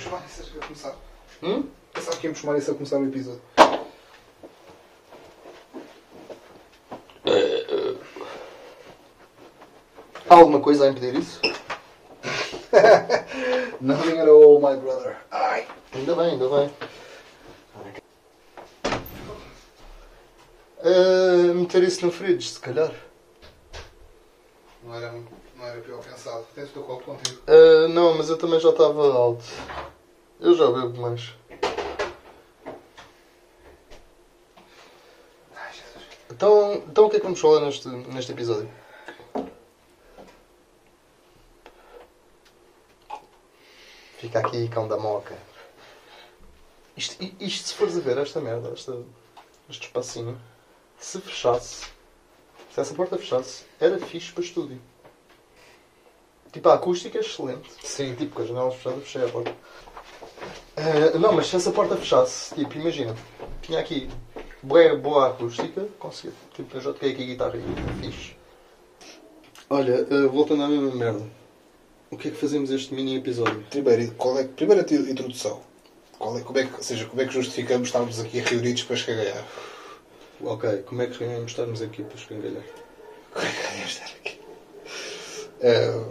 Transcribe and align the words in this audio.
íamos 0.00 0.02
chamar 0.02 0.24
isso 0.26 0.42
a 0.56 0.66
começar. 0.66 0.96
Hum? 1.42 1.68
Pensava 1.92 2.16
que 2.16 2.26
íamos 2.26 2.38
chamar 2.38 2.56
isso 2.58 2.70
a 2.70 2.74
começar 2.74 2.96
o 2.96 3.06
episódio. 3.06 3.42
Há 10.28 10.34
alguma 10.34 10.60
coisa 10.60 10.84
a 10.84 10.88
impedir 10.88 11.16
isso? 11.16 11.40
Nothing 13.80 14.20
at 14.20 14.28
all, 14.28 14.60
my 14.60 14.76
brother. 14.76 15.16
Ai. 15.30 15.66
Ainda 15.92 16.14
bem, 16.14 16.26
ainda 16.26 16.48
bem. 16.48 16.70
Ah, 20.82 21.54
meter 21.54 21.82
isso 21.82 22.06
no 22.06 22.12
fridge, 22.12 22.48
se 22.48 22.60
calhar. 22.60 22.92
Não 24.84 24.94
era, 24.94 25.12
não 25.12 25.24
era 25.70 25.80
pior 25.80 26.02
pensado. 26.02 26.46
Tens 26.54 26.70
o 26.70 26.72
teu 26.72 26.82
copo 26.82 27.04
contigo. 27.04 27.42
Ah, 27.46 27.88
não, 27.88 28.16
mas 28.16 28.28
eu 28.28 28.36
também 28.36 28.60
já 28.60 28.70
estava 28.70 29.12
alto. 29.12 29.44
Eu 30.40 30.54
já 30.54 30.66
bebo 30.66 31.00
mais. 31.00 31.34
Ai, 35.54 35.72
Jesus. 35.72 36.04
Então, 36.30 36.74
então 36.88 37.06
o 37.06 37.10
que 37.10 37.16
é 37.16 37.18
que 37.20 37.24
vamos 37.24 37.40
falar 37.40 37.60
neste, 37.60 37.88
neste 37.88 38.32
episódio? 38.32 38.70
Fica 44.18 44.40
aqui 44.40 44.68
cão 44.68 44.86
da 44.86 44.98
moca. 44.98 45.36
Isto, 46.96 47.16
isto 47.40 47.68
se 47.68 47.74
fores 47.74 47.96
a 47.96 48.00
ver, 48.00 48.18
esta 48.18 48.40
merda, 48.40 48.70
esta, 48.70 48.94
este 49.70 49.86
espacinho, 49.86 50.38
se 50.98 51.18
fechasse, 51.20 51.86
se 52.70 52.80
essa 52.80 52.94
porta 52.94 53.16
fechasse, 53.16 53.64
era 53.80 53.98
fixe 53.98 54.30
para 54.32 54.44
estúdio. 54.44 54.80
Tipo, 56.52 56.68
a 56.68 56.74
acústica 56.74 57.18
é 57.18 57.20
excelente. 57.20 57.70
Sim. 57.82 58.14
Tipo, 58.14 58.36
com 58.36 58.42
as 58.42 58.48
janelas 58.48 58.74
fechadas, 58.74 59.02
fechei 59.04 59.24
a 59.24 59.28
porta. 59.28 59.54
Eh, 60.76 61.18
não, 61.18 61.32
mas 61.32 61.46
se 61.46 61.56
essa 61.56 61.70
porta 61.70 61.96
fechasse, 61.96 62.54
tipo, 62.54 62.74
imagina, 62.78 63.14
tinha 63.62 63.78
aqui 63.80 64.08
boa, 64.62 64.94
boa 64.96 65.28
acústica, 65.28 65.86
consegui, 65.98 66.32
tipo, 66.54 66.76
eu 66.76 66.80
já 66.80 66.92
toquei 66.92 67.12
aqui 67.12 67.26
guitarra 67.26 67.56
e 67.56 68.02
fixe. 68.02 68.34
Olha, 69.68 70.06
eh, 70.10 70.26
voltando 70.26 70.62
à 70.64 70.68
mesma 70.68 70.94
merda, 70.94 71.22
o 72.10 72.16
que 72.16 72.28
é 72.28 72.30
que 72.30 72.36
fazemos 72.36 72.70
este 72.70 72.92
mini 72.94 73.16
episódio? 73.16 73.62
Primeiro, 73.70 74.12
qual 74.14 74.38
é, 74.38 74.44
primeira 74.44 74.82
ti- 74.82 74.94
introdução. 74.94 75.60
Qual 76.18 76.36
é, 76.36 76.40
como 76.40 76.58
é 76.58 76.64
que, 76.66 76.74
ou 76.74 76.82
seja, 76.82 77.06
como 77.06 77.22
é 77.22 77.26
que 77.26 77.32
justificamos 77.32 77.88
estarmos 77.88 78.18
aqui 78.18 78.40
reunidos 78.40 78.82
para 78.82 78.96
escagalhar? 78.96 79.44
Ok, 80.42 80.82
como 80.86 81.02
é 81.02 81.06
que 81.06 81.18
ganhamos 81.18 81.50
estarmos 81.52 81.80
aqui 81.82 82.02
para 82.02 82.16
escangalhar? 82.16 82.62
Como 83.32 83.46
é 83.46 83.48
que 83.50 83.62
ganhamos 83.62 83.90
estar 83.92 84.06
aqui? 84.06 84.40
Eh, 85.60 86.04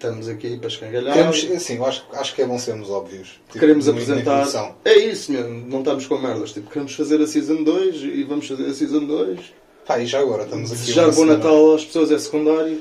Estamos 0.00 0.28
aqui 0.30 0.56
para 0.56 0.68
escangalhar. 0.68 1.12
queremos, 1.12 1.44
assim, 1.50 1.84
acho, 1.84 2.06
acho 2.14 2.34
que 2.34 2.40
é 2.40 2.46
bom 2.46 2.58
sermos 2.58 2.88
óbvios. 2.88 3.38
Tipo, 3.48 3.58
Queremos 3.58 3.86
apresentar. 3.86 4.48
É 4.82 4.94
isso 4.96 5.30
mesmo, 5.30 5.66
não 5.68 5.80
estamos 5.80 6.06
com 6.06 6.16
merdas. 6.16 6.52
Tipo, 6.52 6.70
queremos 6.70 6.94
fazer 6.94 7.20
a 7.20 7.26
Season 7.26 7.62
2 7.62 7.96
e 7.96 8.24
vamos 8.24 8.48
fazer 8.48 8.64
a 8.64 8.72
Season 8.72 9.04
2. 9.04 9.40
Pá, 9.86 9.98
e 9.98 10.06
já 10.06 10.20
agora, 10.20 10.44
estamos 10.44 10.72
aqui. 10.72 10.80
Desejar 10.80 11.10
bom. 11.12 11.26
Natal 11.26 11.74
às 11.74 11.84
pessoas 11.84 12.10
é 12.10 12.18
secundário. 12.18 12.80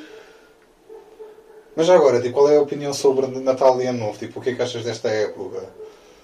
Mas 1.75 1.87
já 1.87 1.95
agora, 1.95 2.21
tipo, 2.21 2.35
qual 2.35 2.49
é 2.49 2.55
a 2.55 2.61
opinião 2.61 2.93
sobre 2.93 3.27
Natal 3.27 3.81
e 3.81 3.85
Ano 3.87 3.99
Novo? 3.99 4.17
Tipo, 4.17 4.39
o 4.39 4.41
que 4.41 4.51
é 4.51 4.55
que 4.55 4.61
achas 4.61 4.85
desta 4.85 5.09
época? 5.09 5.67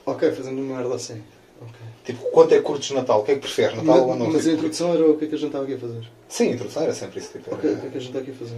Ok, 0.06 0.32
fazendo 0.32 0.62
merda 0.62 0.96
assim. 0.96 1.22
Ok. 1.62 1.74
Tipo, 2.06 2.22
quanto 2.32 2.54
é 2.54 2.58
que 2.58 2.64
curtes 2.64 2.92
Natal? 2.92 3.20
O 3.20 3.24
que 3.26 3.32
é 3.32 3.36
que 3.36 3.42
preferes? 3.42 3.76
Natal 3.76 3.98
ou 4.06 4.12
Ano 4.14 4.20
Novo? 4.20 4.32
mas 4.32 4.42
a 4.42 4.44
Tipo, 4.44 4.56
introdução 4.56 4.94
era 4.94 5.06
o 5.06 5.18
que 5.18 5.26
é 5.26 5.28
que 5.28 5.36
a 5.36 5.38
gente 5.38 5.48
estava 5.48 5.66
aqui 5.66 5.74
a 5.74 5.78
fazer. 5.78 6.08
Sim, 6.30 6.52
a 6.52 6.52
introdução 6.54 6.84
era 6.84 6.94
sempre 6.94 7.20
isso. 7.20 7.32
Tipo, 7.34 7.54
Ok, 7.54 7.70
o 7.70 7.74
era- 7.74 7.82
que 7.82 7.88
é 7.88 7.90
que 7.90 7.98
a 7.98 8.00
gente 8.00 8.08
está 8.12 8.20
aqui 8.20 8.32
a 8.32 8.34
fazer? 8.34 8.56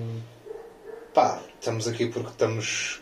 Pá, 1.17 1.41
estamos 1.59 1.87
aqui 1.87 2.05
porque 2.05 2.29
estamos. 2.29 3.01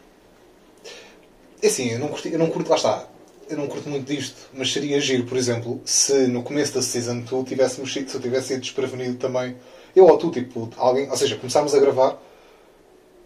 É 1.62 1.68
assim, 1.68 1.92
eu 1.92 2.00
não, 2.00 2.08
curti, 2.08 2.32
eu 2.32 2.40
não 2.40 2.50
curto, 2.50 2.70
lá 2.70 2.78
está. 2.78 3.08
Eu 3.50 3.58
não 3.58 3.68
curto 3.68 3.90
muito 3.90 4.08
disto, 4.08 4.38
mas 4.54 4.72
seria 4.72 5.02
giro, 5.02 5.26
por 5.26 5.36
exemplo, 5.36 5.82
se 5.84 6.26
no 6.28 6.42
começo 6.42 6.74
da 6.76 6.82
Season 6.82 7.20
2 7.20 7.46
tivéssemos 7.46 7.92
sido, 7.92 8.10
se 8.10 8.16
eu 8.16 8.22
tivesse 8.22 8.48
sido 8.48 8.62
desprevenido 8.62 9.18
também, 9.18 9.58
eu 9.94 10.06
ou 10.06 10.18
tu, 10.18 10.32
tipo, 10.32 10.70
alguém, 10.78 11.10
ou 11.10 11.18
seja, 11.18 11.36
começámos 11.36 11.76
a 11.76 11.80
gravar, 11.80 12.18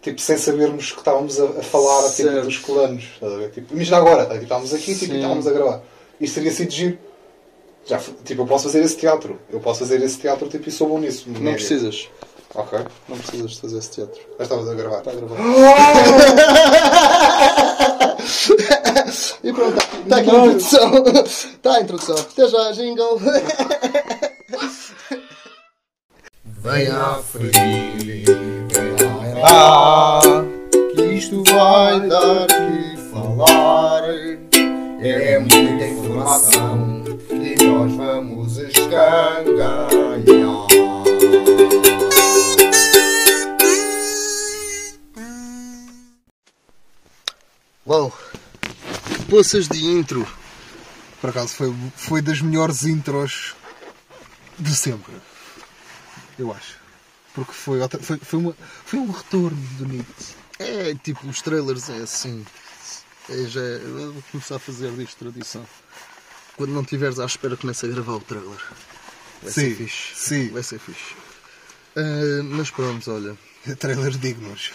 tipo, 0.01 0.19
sem 0.19 0.39
sabermos 0.39 0.91
que 0.91 0.97
estávamos 0.97 1.39
a, 1.39 1.45
a 1.45 1.61
falar 1.61 2.11
tipo, 2.11 2.41
dos 2.41 2.57
planos, 2.57 3.09
ver? 3.21 3.51
Tipo, 3.51 3.75
imagina 3.75 3.97
agora, 3.97 4.25
tá? 4.25 4.31
tipo, 4.31 4.45
estávamos 4.45 4.73
aqui 4.73 4.95
tipo, 4.95 5.13
e 5.13 5.17
estávamos 5.17 5.45
a 5.45 5.51
gravar. 5.51 5.83
Isto 6.19 6.33
teria 6.33 6.51
sido 6.51 6.71
giro. 6.71 6.97
Já, 7.89 8.00
tipo, 8.23 8.44
eu 8.44 8.45
posso 8.45 8.66
fazer 8.66 8.83
esse 8.83 8.95
teatro. 8.95 9.39
Eu 9.50 9.59
posso 9.59 9.79
fazer 9.79 10.00
esse 10.03 10.19
teatro, 10.19 10.47
tipo, 10.47 10.69
e 10.69 10.72
sou 10.72 10.88
bom 10.88 11.00
nisso. 11.00 11.27
Não 11.27 11.53
precisas. 11.53 12.07
Ok. 12.53 12.77
Não 13.07 13.17
precisas 13.17 13.50
de 13.51 13.61
fazer 13.61 13.79
esse 13.79 13.89
teatro. 13.89 14.22
Já 14.38 14.44
estavas 14.44 14.69
a 14.69 14.75
gravar. 14.75 15.00
Está 15.00 15.09
a 15.09 15.16
gravar. 15.16 15.38
e 19.44 19.51
pronto, 19.51 19.77
está 20.03 20.17
aqui 20.17 20.29
a 20.29 20.35
introdução. 20.35 21.03
Está 21.25 21.73
a 21.73 21.81
introdução. 21.81 22.16
Até 22.16 22.47
já, 22.47 22.72
jingle. 22.73 23.19
Vem 26.61 26.88
à 26.89 27.16
frente, 27.23 28.25
vem 28.25 29.33
lá, 29.41 30.19
que 30.94 31.01
isto 31.03 31.41
vai 31.45 32.01
dar 32.01 32.47
que 32.47 32.97
falar. 33.11 34.03
É 35.01 35.39
muita 35.39 35.88
informação 35.88 36.69
Uau. 47.85 48.11
Poças 49.29 49.67
de 49.67 49.85
intro. 49.85 50.27
Por 51.22 51.29
acaso 51.29 51.50
foi, 51.50 51.75
foi 51.95 52.22
das 52.22 52.41
melhores 52.41 52.83
intros 52.85 53.55
de 54.57 54.75
sempre. 54.75 55.13
Eu 56.39 56.51
acho. 56.51 56.77
Porque 57.35 57.51
foi, 57.51 57.79
outra, 57.81 58.01
foi, 58.01 58.17
foi, 58.17 58.39
uma, 58.39 58.56
foi 58.85 59.00
um 59.00 59.11
retorno 59.11 59.57
bonito. 59.77 60.35
É 60.57 60.95
tipo, 60.95 61.27
os 61.27 61.41
trailers 61.44 61.89
é 61.89 61.97
assim. 61.97 62.44
É, 63.29 63.44
já, 63.45 63.59
eu 63.59 64.13
vou 64.13 64.23
começar 64.31 64.56
a 64.56 64.59
fazer 64.59 64.91
disto 64.94 65.17
tradição. 65.19 65.63
Quando 66.59 66.71
não 66.73 66.81
estiveres 66.81 67.19
à 67.19 67.25
espera, 67.25 67.55
começa 67.55 67.85
a 67.85 67.89
gravar 67.89 68.15
o 68.15 68.19
trailer. 68.19 68.59
Vai 69.41 69.49
ser 69.53 69.69
Sim, 69.69 69.75
fixe. 69.75 70.13
sim. 70.13 70.49
Vai 70.49 70.61
ser 70.61 70.77
fixe. 70.77 71.15
Ah, 71.95 72.43
mas 72.43 72.69
pronto, 72.69 73.09
olha. 73.09 73.37
Trailers 73.79 74.19
dignos. 74.19 74.69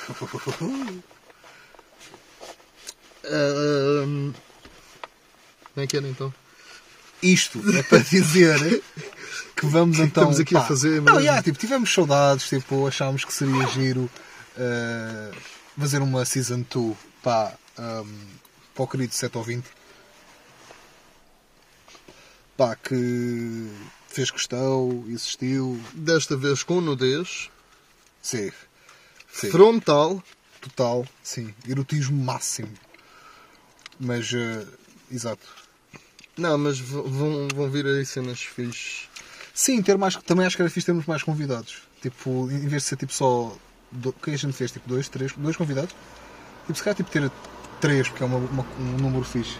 Ah, 3.27 4.05
como 4.05 4.35
é 5.77 5.87
que 5.87 5.97
era 5.99 6.09
então? 6.09 6.33
Isto 7.23 7.61
é 7.77 7.83
para 7.83 7.99
dizer 7.99 8.83
que 9.55 9.67
vamos 9.67 9.99
então. 10.01 10.23
estamos 10.31 10.41
aqui 10.41 10.57
a 10.57 10.61
pá, 10.61 10.67
fazer, 10.67 11.03
Não, 11.03 11.15
mas- 11.15 11.23
yeah, 11.25 11.43
tipo, 11.43 11.59
tivemos 11.59 11.93
saudades, 11.93 12.49
tipo, 12.49 12.87
achámos 12.87 13.27
que 13.27 13.33
seria 13.33 13.67
giro 13.67 14.09
eh, 14.57 15.31
fazer 15.79 16.01
uma 16.01 16.25
Season 16.25 16.65
2 16.71 16.97
pá, 17.23 17.53
um, 17.79 18.07
para 18.75 18.85
o 18.85 18.89
querido 18.89 19.15
7 19.15 19.37
ou 19.37 19.45
20. 19.45 19.65
Pá, 22.57 22.77
que 22.77 23.69
fez 24.09 24.31
questão, 24.31 25.05
existiu. 25.09 25.81
Desta 25.93 26.37
vez 26.37 26.63
com 26.63 26.81
nudez, 26.81 27.51
Sim. 28.23 28.51
Sim. 29.33 29.51
frontal. 29.51 30.23
Total, 30.61 31.07
sim. 31.23 31.53
Erotismo 31.69 32.25
máximo. 32.25 32.71
Mas, 34.01 34.33
eh, 34.33 34.67
exato. 35.11 35.47
Não, 36.37 36.57
mas 36.57 36.79
vão, 36.79 37.49
vão 37.55 37.71
vir 37.71 37.87
aí 37.87 38.05
cenas 38.07 38.41
fixes. 38.41 39.09
Sim, 39.53 39.83
ter 39.83 39.99
mais, 39.99 40.17
também 40.17 40.47
acho 40.47 40.57
que 40.57 40.63
era 40.63 40.71
fixe 40.71 40.87
termos 40.87 41.07
mais 41.07 41.23
convidados. 41.23 41.83
Tipo, 42.01 42.51
em 42.51 42.67
vez 42.67 42.83
de 42.83 42.89
ser 42.89 42.97
tipo 42.97 43.13
só. 43.13 43.55
Do, 43.93 44.13
que 44.13 44.31
a 44.33 44.37
gente 44.37 44.53
fez? 44.55 44.73
Tipo, 44.73 44.89
dois, 44.89 45.09
três, 45.09 45.33
dois 45.37 45.57
convidados? 45.57 45.95
Tipo, 46.67 46.77
se 46.79 46.83
calhar 46.83 46.97
tipo, 46.97 47.11
ter 47.11 47.31
três, 47.81 48.09
porque 48.09 48.25
é 48.25 48.27
uma, 48.27 48.39
uma- 48.39 48.67
um 48.81 48.97
número 48.99 49.23
fixe. 49.25 49.57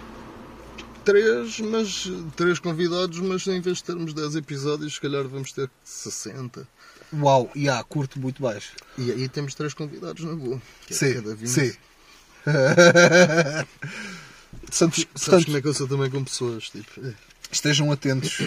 Três, 1.05 1.61
mas 1.61 2.11
três 2.37 2.59
convidados, 2.59 3.19
mas 3.21 3.47
em 3.47 3.61
vez 3.61 3.79
de 3.79 3.85
termos 3.85 4.15
10 4.15 4.37
episódios, 4.37 4.95
se 4.95 5.01
calhar 5.01 5.25
vamos 5.25 5.53
ter 5.53 5.71
60. 5.85 6.67
Uau, 7.13 7.51
e 7.55 7.69
há, 7.69 7.83
curto 7.85 8.19
muito 8.19 8.43
baixo. 8.43 8.73
E 8.97 9.11
aí 9.13 9.29
temos 9.29 9.55
três 9.55 9.75
convidados 9.75 10.25
na 10.25 10.35
boa. 10.35 10.61
que 10.87 10.95
é 10.95 10.97
Sim, 10.97 11.15
cada 11.15 11.35
20. 11.35 11.49
sim. 11.49 11.73
Sabes, 14.71 15.05
Portanto- 15.05 15.45
como 15.45 15.57
é 15.57 15.63
que 15.63 15.69
eu 15.69 15.75
sou 15.75 15.87
também 15.89 16.11
com 16.11 16.25
pessoas? 16.25 16.71
Tipo, 16.71 17.07
é. 17.07 17.15
Estejam 17.51 17.93
atentos 17.93 18.39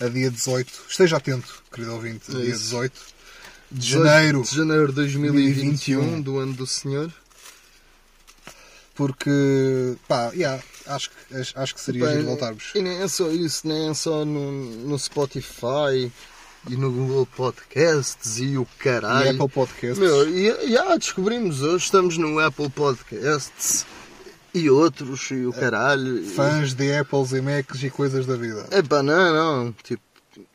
a 0.00 0.08
dia 0.08 0.30
18. 0.30 0.72
Esteja 0.88 1.16
atento, 1.18 1.62
querido 1.72 1.92
ouvinte, 1.94 2.30
a 2.30 2.38
É 2.38 2.42
dia 2.42 2.50
isso. 2.50 2.62
18 2.64 3.00
de 3.70 3.88
janeiro. 3.88 4.42
De 4.42 4.56
janeiro 4.56 4.88
de 4.88 4.94
2021, 4.94 5.42
2021. 6.00 6.20
do 6.22 6.38
ano 6.38 6.52
do 6.54 6.66
Senhor. 6.66 7.12
Porque, 8.94 9.96
pá, 10.06 10.30
yeah, 10.34 10.62
acho, 10.86 11.10
que, 11.10 11.16
acho, 11.54 11.74
que 11.74 11.80
seria 11.80 12.06
Bem, 12.06 12.16
giro 12.16 12.26
voltarmos. 12.28 12.72
E 12.74 12.82
nem 12.82 13.02
é 13.02 13.08
só 13.08 13.30
isso, 13.30 13.66
nem 13.66 13.90
é 13.90 13.94
só 13.94 14.24
no, 14.24 14.52
no 14.86 14.98
Spotify, 14.98 16.10
e 16.68 16.76
no 16.76 16.90
Google 16.90 17.26
Podcasts 17.26 18.38
e 18.38 18.56
o 18.56 18.62
E 18.62 18.82
caralho. 18.82 19.30
Apple 19.30 19.48
Podcasts. 19.48 19.98
Meu, 19.98 20.28
e 20.28 20.70
já 20.70 20.96
descobrimos 20.96 21.62
hoje, 21.62 21.84
estamos 21.84 22.16
no 22.16 22.38
Apple 22.38 22.70
Podcasts 22.70 23.84
e 24.54 24.70
outros 24.70 25.30
e 25.30 25.46
o 25.46 25.52
caralho. 25.52 26.24
Fãs 26.24 26.74
de 26.74 26.94
Apples 26.94 27.32
e 27.32 27.40
Macs 27.40 27.82
e 27.82 27.90
coisas 27.90 28.26
da 28.26 28.36
vida. 28.36 28.66
Epá, 28.70 29.02
não, 29.02 29.34
não, 29.34 29.72
tipo, 29.82 30.02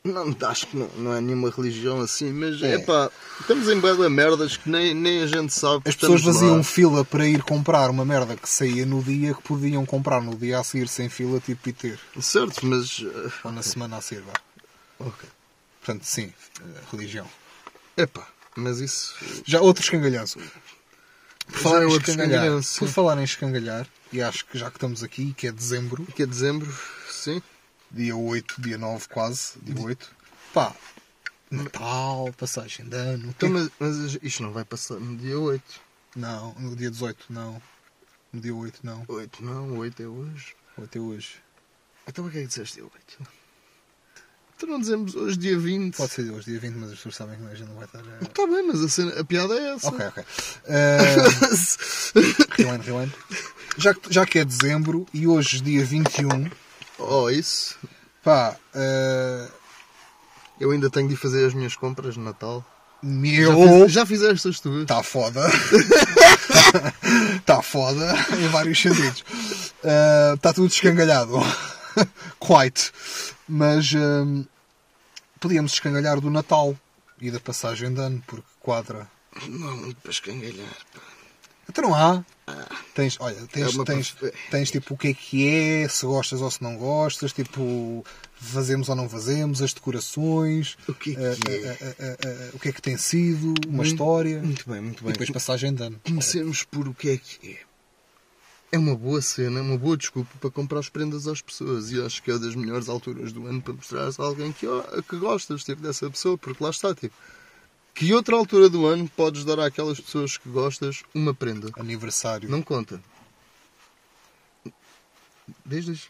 não, 0.04 0.34
acho 0.48 0.66
que 0.66 0.76
não, 0.76 0.88
não 0.96 1.14
é 1.14 1.20
nenhuma 1.20 1.50
religião 1.50 2.00
assim, 2.00 2.32
mas 2.32 2.60
É. 2.62 2.74
epá, 2.74 3.10
estamos 3.40 3.68
em 3.68 3.78
bela 3.80 4.08
merdas 4.10 4.56
que 4.56 4.68
nem, 4.68 4.94
nem 4.94 5.22
a 5.22 5.26
gente 5.26 5.52
sabe. 5.52 5.82
As 5.88 5.94
pessoas 5.94 6.22
faziam 6.22 6.56
lá. 6.58 6.64
fila 6.64 7.04
para 7.04 7.26
ir 7.26 7.42
comprar 7.42 7.90
uma 7.90 8.04
merda 8.04 8.36
que 8.36 8.48
saía 8.48 8.84
no 8.86 9.02
dia 9.02 9.34
que 9.34 9.42
podiam 9.42 9.84
comprar 9.86 10.20
no 10.22 10.34
dia 10.36 10.58
a 10.58 10.64
seguir 10.64 10.88
sem 10.88 11.08
fila, 11.08 11.38
tipo 11.40 11.68
e 11.68 11.72
ter. 11.72 11.98
Certo, 12.20 12.64
mas. 12.66 13.02
eh, 13.04 13.30
Ou 13.44 13.52
na 13.52 13.62
semana 13.62 13.96
a 13.98 14.00
seguir, 14.00 14.22
vá. 14.22 14.32
Ok. 15.00 15.28
Portanto, 15.80 16.04
sim, 16.04 16.32
eh, 16.60 16.64
religião. 16.92 17.26
Epá, 17.96 18.26
mas 18.56 18.80
isso. 18.80 19.14
Já 19.46 19.60
outro 19.60 19.82
escangalhanço. 19.82 20.38
Por 21.46 21.58
falar, 21.60 21.82
é 21.82 21.86
em 21.86 21.96
escangalhar, 21.96 22.60
por 22.78 22.88
falar 22.88 23.18
em 23.18 23.24
escangalhar, 23.24 23.86
e 24.12 24.20
acho 24.20 24.44
que 24.44 24.58
já 24.58 24.70
que 24.70 24.76
estamos 24.76 25.02
aqui, 25.02 25.32
que 25.34 25.46
é 25.46 25.52
dezembro, 25.52 26.04
Que 26.14 26.24
é 26.24 26.26
dezembro, 26.26 26.68
sim. 27.10 27.40
Dia 27.90 28.16
8, 28.16 28.60
dia 28.60 28.78
9 28.78 29.08
quase, 29.08 29.52
dia 29.62 29.80
8, 29.80 30.10
pá, 30.52 30.74
Natal, 31.50 32.32
passagem 32.36 32.86
de 32.88 32.96
ano. 32.96 33.28
Então, 33.30 33.48
mas, 33.48 33.70
mas 33.80 34.18
isto 34.22 34.42
não 34.42 34.52
vai 34.52 34.64
passar 34.64 34.94
no 34.96 35.16
dia 35.16 35.38
8. 35.38 35.62
Não, 36.16 36.52
no 36.58 36.76
dia 36.76 36.90
18, 36.90 37.26
não. 37.30 37.62
No 38.32 38.40
dia 38.40 38.54
8, 38.54 38.80
não. 38.82 39.04
8 39.08 39.42
não, 39.44 39.78
8 39.78 40.02
é 40.02 40.06
hoje. 40.06 40.54
8 40.76 40.98
é 40.98 41.00
hoje. 41.00 41.34
Então 42.06 42.26
o 42.26 42.30
que 42.30 42.38
é 42.38 42.40
que 42.42 42.46
disseste 42.48 42.74
dia 42.76 42.84
8? 42.84 43.28
Então 44.56 44.68
não 44.68 44.80
dizemos 44.80 45.14
hoje 45.14 45.36
dia 45.38 45.58
20. 45.58 45.96
Pode 45.96 46.12
ser 46.12 46.30
hoje, 46.30 46.50
dia 46.50 46.58
20, 46.60 46.74
mas 46.74 46.90
as 46.90 46.96
pessoas 46.96 47.16
sabem 47.16 47.38
que 47.38 47.46
a 47.46 47.54
gente 47.54 47.68
não 47.68 47.76
vai 47.76 47.84
estar. 47.84 48.00
eh, 48.00 48.18
Está 48.22 48.46
bem, 48.46 48.66
mas 48.66 48.80
a, 48.82 48.88
cena- 48.88 49.20
a 49.20 49.24
piada 49.24 49.54
é 49.54 49.74
essa. 49.74 49.88
Ok, 49.88 50.06
ok. 50.06 50.24
Eh, 50.66 50.98
rewind, 52.58 52.84
rewind. 52.84 53.12
Já, 53.78 53.94
que- 53.94 54.12
já 54.12 54.26
que 54.26 54.38
é 54.40 54.44
dezembro 54.44 55.06
e 55.14 55.26
hoje, 55.26 55.60
dia 55.60 55.84
21, 55.84 56.50
oh, 56.98 57.30
isso. 57.30 57.76
pá, 58.22 58.56
eh, 58.74 59.48
Eu 60.60 60.70
ainda 60.70 60.90
tenho 60.90 61.08
de 61.08 61.16
fazer 61.16 61.46
as 61.46 61.54
minhas 61.54 61.76
compras 61.76 62.14
de 62.14 62.20
Natal. 62.20 62.64
Já, 63.02 63.08
meu. 63.08 63.82
fiz, 63.84 63.92
já 63.92 64.06
fizeste 64.06 64.48
as 64.48 64.60
tuas? 64.60 64.82
Está 64.82 65.02
foda. 65.02 65.40
Está 67.36 67.62
foda 67.62 68.14
em 68.38 68.48
vários 68.48 68.80
sentidos. 68.80 69.24
Está 70.34 70.52
tudo 70.52 70.70
escangalhado. 70.70 71.38
Quite. 72.40 72.92
Mas 73.48 73.92
hum, 73.94 74.44
podíamos 75.40 75.72
escangalhar 75.72 76.20
do 76.20 76.30
Natal 76.30 76.76
e 77.20 77.30
da 77.30 77.40
passagem 77.40 77.94
de 77.94 78.00
ano, 78.00 78.22
porque 78.26 78.46
quadra. 78.60 79.08
Não 79.48 79.68
há 79.68 79.76
muito 79.76 80.00
para 80.00 80.10
escangalhar. 80.10 80.76
pá. 80.92 81.17
Então 81.68 81.84
não 81.84 81.94
há. 81.94 82.24
Tens, 82.94 83.16
olha, 83.20 83.36
tens, 83.52 83.78
É 83.78 83.84
tens, 83.84 84.10
prof- 84.12 84.32
tens 84.50 84.70
tipo 84.70 84.94
o 84.94 84.96
que 84.96 85.08
é 85.08 85.14
que 85.14 85.46
é, 85.46 85.88
se 85.88 86.06
gostas 86.06 86.40
ou 86.40 86.50
se 86.50 86.62
não 86.62 86.76
gostas, 86.78 87.32
tipo 87.32 88.04
fazemos 88.34 88.88
ou 88.88 88.96
não 88.96 89.08
fazemos, 89.08 89.60
as 89.60 89.74
decorações, 89.74 90.76
O 90.88 90.94
que 90.94 91.10
é 91.10 91.14
que 91.14 91.20
eh, 91.20 91.36
é? 91.46 91.52
eh, 91.52 91.76
eh, 91.80 91.96
eh, 91.98 92.16
eh, 92.24 92.50
o 92.54 92.58
que 92.58 92.68
é 92.70 92.72
que 92.72 92.80
tem 92.80 92.96
sido, 92.96 93.52
uma 93.66 93.78
Muito- 93.78 93.88
história 93.90 94.40
Muito 94.42 94.68
bem, 94.68 94.80
muito 94.80 95.00
e 95.00 95.02
bem. 95.04 95.12
depois 95.12 95.30
passagem 95.30 95.74
de 95.74 95.82
ano. 95.82 96.00
Comecemos 96.06 96.64
por 96.64 96.88
o 96.88 96.94
que 96.94 97.10
é 97.10 97.16
que 97.18 97.50
é. 97.50 97.58
É 98.72 98.78
uma 98.78 98.94
boa 98.96 99.20
cena, 99.20 99.60
uma 99.60 99.76
boa 99.78 99.96
desculpa 99.96 100.30
para 100.40 100.50
comprar 100.50 100.78
as 100.80 100.88
prendas 100.88 101.26
às 101.26 101.40
pessoas. 101.42 101.90
E 101.90 102.00
acho 102.02 102.22
que 102.22 102.30
é 102.30 102.38
das 102.38 102.54
melhores 102.54 102.88
alturas 102.88 103.32
do 103.32 103.46
ano 103.46 103.60
para 103.62 103.72
mostrar 103.74 104.08
a 104.08 104.22
alguém 104.22 104.52
que, 104.52 104.66
ó, 104.66 104.82
que 105.02 105.16
gostas 105.16 105.64
tipo, 105.64 105.80
dessa 105.82 106.08
pessoa, 106.10 106.36
porque 106.38 106.62
lá 106.62 106.70
está, 106.70 106.94
tipo. 106.94 107.14
Que 107.94 108.12
outra 108.14 108.36
altura 108.36 108.68
do 108.68 108.86
ano 108.86 109.08
podes 109.16 109.44
dar 109.44 109.58
àquelas 109.58 109.98
pessoas 109.98 110.36
que 110.36 110.48
gostas 110.48 111.02
uma 111.14 111.34
prenda? 111.34 111.70
Aniversário. 111.78 112.48
Não 112.48 112.62
conta. 112.62 113.00
Desde. 115.64 116.00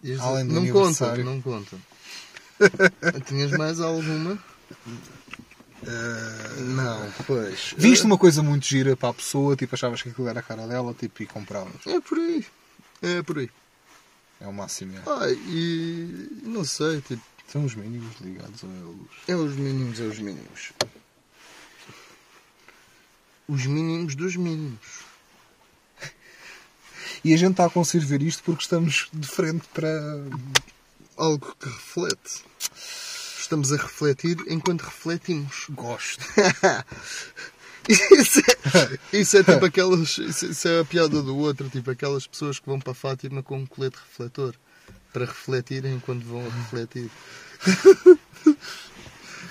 desde 0.00 0.22
Além 0.22 0.46
do 0.46 0.54
não 0.54 0.62
conta, 0.68 1.04
aniversário. 1.10 1.24
não 1.24 1.42
conta. 1.42 1.76
Tinhas 3.26 3.50
mais 3.52 3.80
alguma? 3.80 4.38
Eh, 5.86 6.60
Não, 6.60 7.12
pois. 7.26 7.74
Viste 7.76 8.04
uma 8.04 8.18
coisa 8.18 8.42
muito 8.42 8.66
gira 8.66 8.96
para 8.96 9.10
a 9.10 9.14
pessoa, 9.14 9.54
tipo, 9.56 9.74
achavas 9.74 10.02
que 10.02 10.08
aquilo 10.08 10.28
era 10.28 10.40
a 10.40 10.42
cara 10.42 10.66
dela, 10.66 10.94
tipo, 10.94 11.22
e 11.22 11.26
compravas. 11.26 11.74
É 11.86 12.00
por 12.00 12.18
aí. 12.18 12.46
É 13.02 13.22
por 13.22 13.38
aí. 13.38 13.50
É 14.40 14.46
o 14.46 14.52
máximo. 14.52 14.96
É. 14.96 15.02
Ah, 15.06 15.30
e. 15.30 16.40
Não 16.42 16.64
sei, 16.64 17.00
tipo. 17.02 17.22
São 17.48 17.64
os 17.64 17.74
mínimos 17.74 18.14
ligados 18.20 18.62
à 18.62 18.66
luz. 18.66 19.10
É 19.26 19.34
os 19.34 19.54
mínimos, 19.54 19.98
é 19.98 20.04
os 20.04 20.18
mínimos. 20.18 20.72
Os 23.48 23.64
mínimos 23.64 24.14
dos 24.14 24.36
mínimos. 24.36 25.08
E 27.24 27.34
a 27.34 27.36
gente 27.36 27.52
está 27.52 27.64
a 27.64 27.70
conseguir 27.70 28.04
ver 28.04 28.22
isto 28.22 28.44
porque 28.44 28.62
estamos 28.62 29.08
de 29.12 29.26
frente 29.26 29.66
para. 29.74 29.90
Algo 31.16 31.56
que 31.58 31.68
reflete. 31.68 32.44
Estamos 33.40 33.72
a 33.72 33.76
refletir 33.76 34.36
enquanto 34.46 34.82
refletimos. 34.82 35.66
Gosto. 35.70 36.24
Isso 37.88 38.40
é, 38.40 39.16
isso 39.18 39.38
é 39.38 39.42
tipo 39.42 39.64
aquelas. 39.64 40.18
Isso, 40.18 40.68
é 40.68 40.80
a 40.80 40.84
piada 40.84 41.22
do 41.22 41.34
outro, 41.38 41.70
tipo 41.70 41.90
aquelas 41.90 42.26
pessoas 42.26 42.58
que 42.58 42.66
vão 42.66 42.78
para 42.78 42.92
Fátima 42.92 43.42
com 43.42 43.60
um 43.60 43.66
colete 43.66 43.96
refletor 43.96 44.54
para 45.18 45.26
refletirem 45.26 45.94
enquanto 45.94 46.24
vão 46.24 46.40
a 46.40 46.48
refletir. 46.48 47.10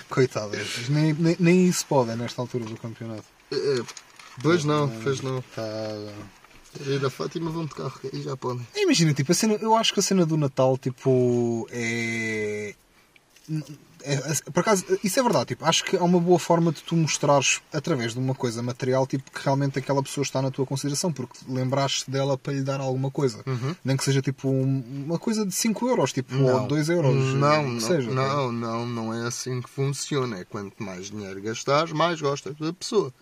Coitadas. 0.08 0.88
Nem, 0.88 1.12
nem, 1.12 1.36
nem 1.38 1.66
isso 1.68 1.84
podem 1.86 2.16
nesta 2.16 2.40
altura 2.40 2.64
do 2.64 2.76
campeonato. 2.76 3.24
É, 3.52 3.56
é, 3.56 3.82
pois 4.42 4.64
não, 4.64 4.88
fez 5.02 5.20
não. 5.20 5.42
Tá... 5.54 5.62
Ir 6.86 7.04
a 7.04 7.10
Fátima 7.10 7.50
vão 7.50 7.66
de 7.66 7.74
carro 7.74 8.00
e 8.12 8.22
já 8.22 8.36
podem. 8.36 8.66
Imagina, 8.76 9.12
tipo, 9.12 9.32
a 9.32 9.34
cena, 9.34 9.54
eu 9.54 9.74
acho 9.74 9.92
que 9.92 10.00
a 10.00 10.02
cena 10.02 10.24
do 10.24 10.36
Natal, 10.36 10.78
tipo, 10.78 11.66
é... 11.70 12.74
é- 14.14 14.32
é- 14.32 14.50
Por 14.52 14.60
acaso, 14.60 14.84
isso 15.04 15.18
é 15.18 15.22
verdade, 15.22 15.46
tipo, 15.46 15.64
acho 15.64 15.84
que 15.84 15.96
é 15.96 16.00
uma 16.02 16.18
boa 16.20 16.38
forma 16.38 16.72
de 16.72 16.82
tu 16.82 16.96
mostrares, 16.96 17.60
através 17.72 18.12
de 18.14 18.18
uma 18.18 18.34
coisa 18.34 18.62
material, 18.62 19.06
tipo, 19.06 19.30
que 19.30 19.44
realmente 19.44 19.78
aquela 19.78 20.02
pessoa 20.02 20.22
está 20.22 20.40
na 20.42 20.50
tua 20.50 20.64
consideração, 20.66 21.12
porque 21.12 21.38
lembraste 21.48 22.10
dela 22.10 22.36
para 22.38 22.52
lhe 22.52 22.62
dar 22.62 22.80
alguma 22.80 23.10
coisa. 23.10 23.42
Nem 23.84 23.96
que 23.96 24.04
seja, 24.04 24.20
tipo, 24.22 24.48
um- 24.48 25.04
uma 25.06 25.18
coisa 25.18 25.44
de 25.46 25.52
5 25.52 25.86
euros, 25.88 26.12
tipo, 26.12 26.34
ou 26.36 26.66
2 26.66 26.88
euros. 26.88 27.14
Não, 27.34 27.62
não, 27.68 27.80
seja, 27.80 28.10
não, 28.10 28.52
não, 28.52 28.86
não 28.86 29.14
é 29.14 29.26
assim 29.26 29.60
que 29.60 29.68
funciona. 29.68 30.38
É 30.38 30.44
quanto 30.44 30.82
mais 30.82 31.10
dinheiro 31.10 31.40
gastares, 31.42 31.92
mais 31.92 32.20
gostas 32.20 32.54
da 32.56 32.72
pessoa. 32.72 33.12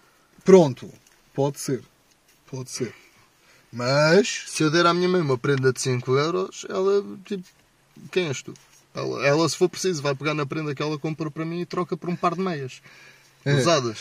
Pronto, 0.44 0.88
pode 1.34 1.58
ser. 1.60 1.82
Pode 2.50 2.70
ser. 2.70 2.94
Mas, 3.72 4.44
Se 4.46 4.62
eu 4.62 4.70
der 4.70 4.86
à 4.86 4.94
minha 4.94 5.08
mãe 5.08 5.20
uma 5.20 5.36
prenda 5.36 5.72
de 5.72 5.80
5 5.80 6.16
euros, 6.16 6.64
ela, 6.68 7.04
tipo, 7.24 7.44
quem 8.10 8.28
és 8.28 8.40
tu? 8.42 8.54
Ela, 8.96 9.26
ela, 9.26 9.48
se 9.48 9.56
for 9.56 9.68
preciso, 9.68 10.02
vai 10.02 10.14
pegar 10.14 10.32
na 10.32 10.46
prenda 10.46 10.74
que 10.74 10.82
ela 10.82 10.98
comprou 10.98 11.30
para 11.30 11.44
mim 11.44 11.60
e 11.60 11.66
troca 11.66 11.96
por 11.96 12.08
um 12.08 12.16
par 12.16 12.34
de 12.34 12.40
meias. 12.40 12.80
É. 13.44 13.54
Usadas. 13.54 13.98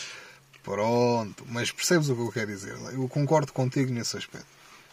Pronto, 0.62 1.44
mas 1.48 1.70
percebes 1.70 2.08
o 2.08 2.16
que 2.16 2.22
eu 2.22 2.32
quero 2.32 2.46
dizer? 2.46 2.76
Eu 2.92 3.06
concordo 3.08 3.52
contigo 3.52 3.92
nesse 3.92 4.16
aspecto. 4.16 4.48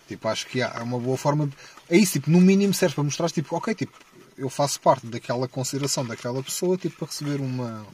Tipo, 0.07 0.27
acho 0.27 0.45
que 0.47 0.61
há 0.61 0.83
uma 0.83 0.99
boa 0.99 1.17
forma. 1.17 1.47
De... 1.47 1.53
É 1.89 1.97
isso, 1.97 2.13
tipo, 2.13 2.29
no 2.29 2.41
mínimo 2.41 2.73
serve 2.73 2.95
para 2.95 3.03
mostrar, 3.03 3.31
tipo, 3.31 3.55
ok, 3.55 3.73
tipo, 3.73 3.97
eu 4.37 4.49
faço 4.49 4.79
parte 4.79 5.07
daquela 5.07 5.47
consideração 5.47 6.05
daquela 6.05 6.43
pessoa, 6.43 6.77
tipo, 6.77 6.97
para 6.97 7.07
receber 7.07 7.39
uma, 7.39 7.85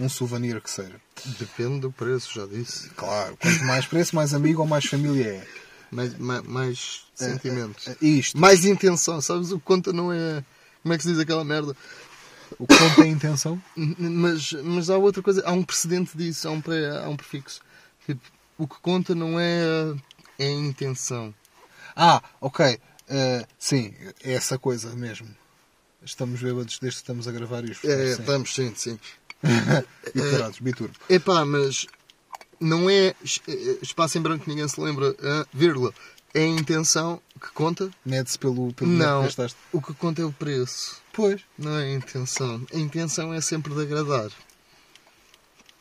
um 0.00 0.08
souvenir 0.08 0.60
que 0.60 0.70
seja. 0.70 1.00
Depende 1.38 1.80
do 1.80 1.92
preço, 1.92 2.32
já 2.34 2.46
disse. 2.46 2.88
Claro, 2.90 3.36
quanto 3.36 3.64
mais 3.64 3.86
preço, 3.86 4.16
mais 4.16 4.32
amigo 4.32 4.62
ou 4.62 4.66
mais 4.66 4.86
família 4.86 5.28
é. 5.28 5.46
Mais, 5.90 6.18
mais, 6.18 6.42
mais 6.44 7.02
sentimentos. 7.14 7.88
É, 7.88 7.96
Isto, 8.00 8.38
Mais 8.38 8.64
intenção, 8.64 9.20
sabes? 9.20 9.52
O 9.52 9.58
que 9.58 9.64
conta 9.64 9.92
não 9.92 10.12
é. 10.12 10.42
Como 10.82 10.94
é 10.94 10.96
que 10.96 11.02
se 11.02 11.10
diz 11.10 11.18
aquela 11.18 11.44
merda? 11.44 11.76
o 12.58 12.66
que 12.66 12.76
conta 12.78 13.02
é 13.02 13.04
a 13.04 13.08
intenção. 13.08 13.62
Mas, 13.76 14.52
mas 14.52 14.90
há 14.90 14.96
outra 14.96 15.22
coisa, 15.22 15.42
há 15.46 15.52
um 15.52 15.62
precedente 15.62 16.16
disso, 16.16 16.48
há 16.48 16.50
um, 16.50 16.60
pré, 16.60 16.88
há 16.98 17.08
um 17.08 17.16
prefixo. 17.16 17.60
Tipo, 18.06 18.20
o 18.56 18.66
que 18.66 18.80
conta 18.80 19.14
não 19.14 19.38
é, 19.38 19.62
a- 19.62 19.96
é 20.38 20.46
a 20.46 20.50
intenção. 20.52 21.32
Ah, 21.94 22.22
ok, 22.40 22.78
eh, 23.08 23.46
sim, 23.58 23.94
é 24.22 24.32
essa 24.32 24.58
coisa 24.58 24.94
mesmo. 24.96 25.28
Estamos 26.02 26.40
bêbados 26.40 26.78
desde 26.80 26.98
que 26.98 27.02
estamos 27.04 27.28
a 27.28 27.32
gravar 27.32 27.64
isto. 27.64 27.86
É, 27.88 28.14
sim. 28.14 28.20
estamos, 28.22 28.54
sim, 28.54 28.72
sim. 28.74 28.98
E 30.14 30.20
carados, 30.30 30.58
biturbo. 30.58 30.94
Epá, 31.08 31.44
mas 31.44 31.86
não 32.58 32.88
é 32.90 33.08
eh, 33.08 33.78
espaço 33.82 34.16
em 34.18 34.22
branco 34.22 34.44
que 34.44 34.50
ninguém 34.50 34.66
se 34.66 34.80
lembra, 34.80 35.14
ah, 35.22 35.46
vírgula. 35.52 35.92
É 36.34 36.40
a 36.40 36.46
intenção 36.46 37.20
que 37.40 37.50
conta? 37.52 37.90
Mede-se 38.04 38.38
pelo, 38.38 38.72
pelo 38.74 38.90
Não. 38.90 39.20
que 39.20 39.26
gastaste. 39.26 39.58
O 39.72 39.80
que 39.80 39.94
conta 39.94 40.22
é 40.22 40.24
o 40.24 40.32
preço. 40.32 41.00
Pois. 41.12 41.42
Não 41.56 41.76
é 41.76 41.84
a 41.84 41.92
intenção. 41.92 42.66
A 42.72 42.76
intenção 42.76 43.32
é 43.32 43.40
sempre 43.40 43.74
de 43.74 43.82
agradar. 43.82 44.30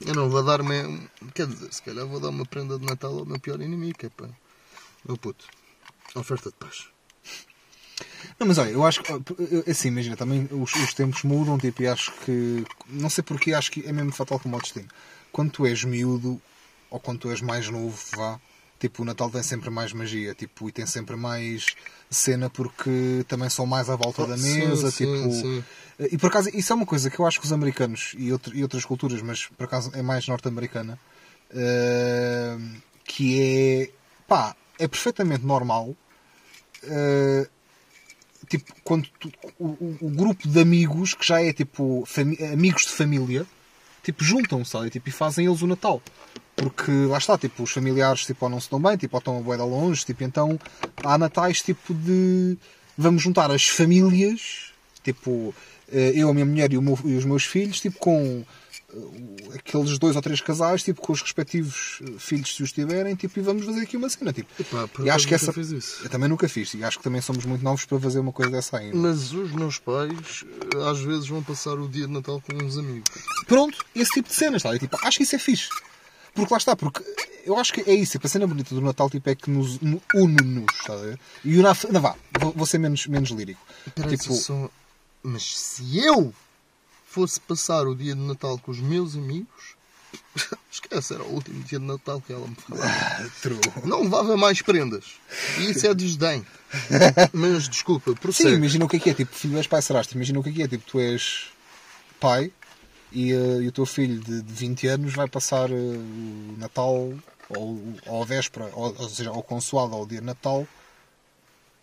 Eu 0.06 0.14
não 0.14 0.30
vou 0.30 0.44
dar 0.44 0.62
me 0.64 1.10
Quer 1.34 1.48
dizer, 1.48 1.74
se 1.74 1.82
calhar 1.82 2.06
vou 2.06 2.20
dar 2.20 2.30
uma 2.30 2.46
prenda 2.46 2.78
de 2.78 2.86
Natal 2.86 3.18
ao 3.18 3.26
meu 3.26 3.40
pior 3.40 3.60
inimigo, 3.62 3.98
é 4.04 4.10
pá. 4.10 4.30
Meu 5.06 5.18
puto. 5.18 5.46
Oferta 6.16 6.50
de 6.50 6.56
paz. 6.56 6.88
Não, 8.40 8.48
mas 8.48 8.58
olha, 8.58 8.70
eu 8.70 8.86
acho 8.86 9.02
que, 9.02 9.12
assim, 9.70 9.88
imagina, 9.88 10.16
também 10.16 10.48
os, 10.52 10.74
os 10.76 10.94
tempos 10.94 11.24
mudam, 11.24 11.58
tipo, 11.58 11.82
e 11.82 11.88
acho 11.88 12.12
que, 12.24 12.64
não 12.88 13.10
sei 13.10 13.24
porquê, 13.24 13.54
acho 13.54 13.72
que 13.72 13.86
é 13.88 13.92
mesmo 13.92 14.12
fatal 14.12 14.40
como 14.40 14.56
o 14.56 14.62
destino. 14.62 14.88
Quando 15.32 15.52
tu 15.52 15.66
és 15.66 15.84
miúdo, 15.84 16.40
ou 16.90 17.00
quando 17.00 17.20
tu 17.20 17.32
és 17.32 17.42
mais 17.42 17.68
novo, 17.70 17.98
vá, 18.16 18.40
tipo, 18.80 19.02
o 19.02 19.06
Natal 19.06 19.30
tem 19.30 19.42
sempre 19.44 19.70
mais 19.70 19.92
magia, 19.94 20.34
tipo, 20.36 20.70
e 20.70 20.72
tem 20.72 20.86
sempre 20.86 21.16
mais 21.16 21.66
cena 22.10 22.50
porque 22.50 23.26
também 23.28 23.50
são 23.50 23.66
mais 23.66 23.90
à 23.90 23.96
volta 23.96 24.26
da 24.26 24.34
Oh, 24.34 24.38
sim, 24.38 24.60
mesa, 24.60 24.92
sim, 24.92 25.06
tipo... 25.06 25.32
sim. 25.32 25.64
E 26.12 26.18
por 26.18 26.28
acaso, 26.28 26.50
isso 26.54 26.72
é 26.72 26.76
uma 26.76 26.86
coisa 26.86 27.10
que 27.10 27.20
eu 27.20 27.26
acho 27.26 27.40
que 27.40 27.46
os 27.46 27.52
americanos 27.54 28.14
e, 28.18 28.32
outro- 28.32 28.56
e 28.56 28.62
outras 28.62 28.86
culturas, 28.86 29.22
mas 29.22 29.48
por 29.48 29.64
acaso 29.64 29.92
é 29.96 30.02
mais 30.02 30.28
norte-americana, 30.28 31.00
eh, 31.52 32.58
que 33.04 33.42
é, 33.42 33.90
pá, 34.28 34.56
é 34.80 34.88
perfeitamente 34.88 35.46
normal 35.46 35.96
Uh, 36.84 37.48
tipo, 38.48 38.72
quando 38.84 39.10
tu- 39.20 39.32
o, 39.60 39.98
o- 40.00 40.10
grupo 40.10 40.48
de 40.48 40.60
amigos 40.62 41.16
que 41.16 41.26
já 41.26 41.42
é 41.42 41.52
tipo 41.52 42.08
amigos 42.54 42.84
de 42.84 42.90
família, 42.90 43.48
tipo, 44.08 44.24
juntam-se 44.24 44.90
tipo, 44.90 45.10
e 45.10 45.12
fazem 45.12 45.46
eles 45.48 45.62
o 45.62 45.68
Natal. 45.68 46.02
Porque 46.56 46.90
lá 47.08 47.18
está, 47.18 47.38
tipo, 47.38 47.62
os 47.64 47.72
familiares 47.72 48.26
tipo, 48.26 48.46
ou 48.46 48.50
não 48.50 48.60
se 48.62 48.72
dão 48.72 48.82
bem, 48.82 48.96
tipo, 48.96 49.16
ou 49.16 49.20
estão 49.20 49.38
a 49.38 49.42
boeda 49.42 49.64
longe, 49.66 50.06
tipo, 50.06 50.24
então 50.24 50.58
há 51.04 51.18
natais 51.18 51.62
tipo 51.62 51.94
de 51.94 52.58
vamos 52.98 53.22
juntar 53.22 53.52
as 53.52 53.68
famílias, 53.68 54.72
tipo, 55.04 55.54
eh, 55.92 56.14
eu, 56.16 56.30
a 56.30 56.34
minha 56.34 56.46
mulher 56.46 56.72
e, 56.72 56.78
meu- 56.82 56.98
e 57.06 57.16
os 57.16 57.26
meus 57.26 57.44
filhos, 57.44 57.80
tipo, 57.82 58.00
com 58.00 58.44
aqueles 59.56 59.98
dois 59.98 60.16
ou 60.16 60.22
três 60.22 60.42
casais, 60.42 60.84
tipo, 60.84 61.02
com 61.02 61.14
os 61.14 61.22
respectivos 61.22 62.00
eh, 62.04 62.12
filhos 62.18 62.56
se 62.56 62.64
os 62.64 62.72
tiverem, 62.72 63.16
tipo, 63.16 63.40
e 63.40 63.42
vamos 63.42 63.66
fazer 63.66 63.82
aqui 63.82 63.98
uma 63.98 64.10
cena, 64.10 64.34
tipo. 64.34 64.50
Epá, 64.62 64.88
e 65.04 65.10
acho 65.10 65.28
que 65.28 65.34
essa 65.36 65.52
fiz 65.54 65.70
isso. 65.72 66.00
eu 66.04 66.10
também 66.10 66.28
nunca 66.30 66.48
fiz 66.50 66.74
e 66.74 66.84
acho 66.84 66.98
que 66.98 67.04
também 67.04 67.22
somos 67.22 67.46
muito 67.46 67.64
novos 67.64 67.86
para 67.86 68.00
fazer 68.00 68.20
uma 68.20 68.32
coisa 68.32 68.52
dessa 68.52 68.78
ainda. 68.78 68.96
Mas 68.98 69.32
os 69.34 69.52
meus 69.52 69.80
pais, 69.80 70.44
eh, 70.76 70.90
às 70.90 71.00
vezes, 71.00 71.28
vão 71.28 71.42
passar 71.44 71.74
o 71.80 71.88
dia 71.88 72.08
de 72.08 72.14
Natal 72.14 72.42
com 72.42 72.56
uns 72.64 72.78
amigos. 72.78 73.10
Pronto, 73.48 73.78
esse 73.96 74.12
tipo 74.12 74.30
de 74.30 74.36
cenas, 74.36 74.64
tá? 74.64 74.78
Tipo, 74.78 74.98
acho 75.04 75.18
que 75.18 75.24
isso 75.24 75.36
é 75.36 75.40
fixe. 75.40 75.70
Porque 76.34 76.54
lá 76.54 76.58
está, 76.58 76.76
porque 76.76 77.02
eu 77.46 77.58
acho 77.58 77.74
que 77.74 77.82
é 77.90 77.94
isso, 77.96 78.12
tipo, 78.12 78.28
a 78.28 78.30
cena 78.30 78.46
bonita 78.46 78.76
do 78.76 78.82
Natal 78.82 79.10
tipo, 79.10 79.28
é 79.28 79.34
que 79.34 79.50
nos 79.50 79.80
no- 79.80 80.02
une-nos, 80.14 80.72
está 80.80 80.94
a 80.94 80.98
ver? 80.98 81.20
E 81.44 81.58
o 81.58 81.64
Naf- 81.64 81.86
não 81.92 82.00
vá, 82.00 82.16
vou, 82.40 82.52
vou 82.52 82.66
ser 82.68 82.78
menos, 82.78 83.08
menos 83.08 83.30
lírico. 83.32 83.60
Peraí, 83.96 84.16
tipo, 84.18 84.34
só- 84.36 84.70
Mas 85.24 85.58
se 85.58 85.98
eu 85.98 86.32
fosse 87.08 87.40
passar 87.40 87.88
o 87.88 87.96
dia 87.96 88.14
de 88.14 88.22
Natal 88.22 88.60
com 88.60 88.72
os 88.72 88.80
meus 88.80 89.16
amigos, 89.16 89.76
esquece, 90.72 91.14
era 91.14 91.24
o 91.24 91.34
último 91.34 91.64
dia 91.64 91.80
de 91.80 91.86
Natal 91.86 92.22
que 92.22 92.34
ela 92.34 92.48
me 92.48 92.56
falava. 92.56 93.32
true. 93.42 93.60
Não 93.84 94.04
levava 94.04 94.38
mais 94.38 94.62
prendas. 94.62 95.06
E 95.60 95.72
isso 95.72 95.88
é 95.88 95.94
desdém. 95.94 96.46
Mas 97.34 97.68
desculpa, 97.68 98.12
Sim, 98.12 98.18
prossegue. 98.18 98.56
imagina 98.56 98.86
o 98.86 98.90
que 98.90 98.98
é 98.98 99.00
que 99.00 99.10
é, 99.10 99.14
tipo, 99.14 99.36
filho 99.36 99.58
és 99.58 99.68
pai 99.68 99.82
serás 99.82 100.08
imagina 100.12 100.40
o 100.40 100.44
que 100.44 100.50
é 100.50 100.54
que 100.54 100.64
é, 100.64 100.68
tipo, 100.68 100.84
tu 100.86 101.00
és 101.00 101.48
pai 102.20 102.52
e, 103.12 103.32
eh, 103.32 103.62
e 103.62 103.68
o 103.68 103.72
teu 103.72 103.86
filho 103.86 104.20
de, 104.20 104.42
de 104.42 104.54
20 104.54 104.88
anos 104.88 105.14
vai 105.14 105.28
passar 105.28 105.72
eh, 105.72 105.76
o 105.76 106.56
Natal 106.58 107.14
ou, 107.50 107.82
ou 108.06 108.22
a 108.22 108.26
véspera, 108.26 108.70
ou, 108.74 108.94
ou 108.98 109.10
seja, 109.10 109.30
ao 109.30 109.42
consoado 109.42 109.96
ao 109.96 110.06
dia 110.06 110.20
de 110.20 110.26
Natal 110.26 110.68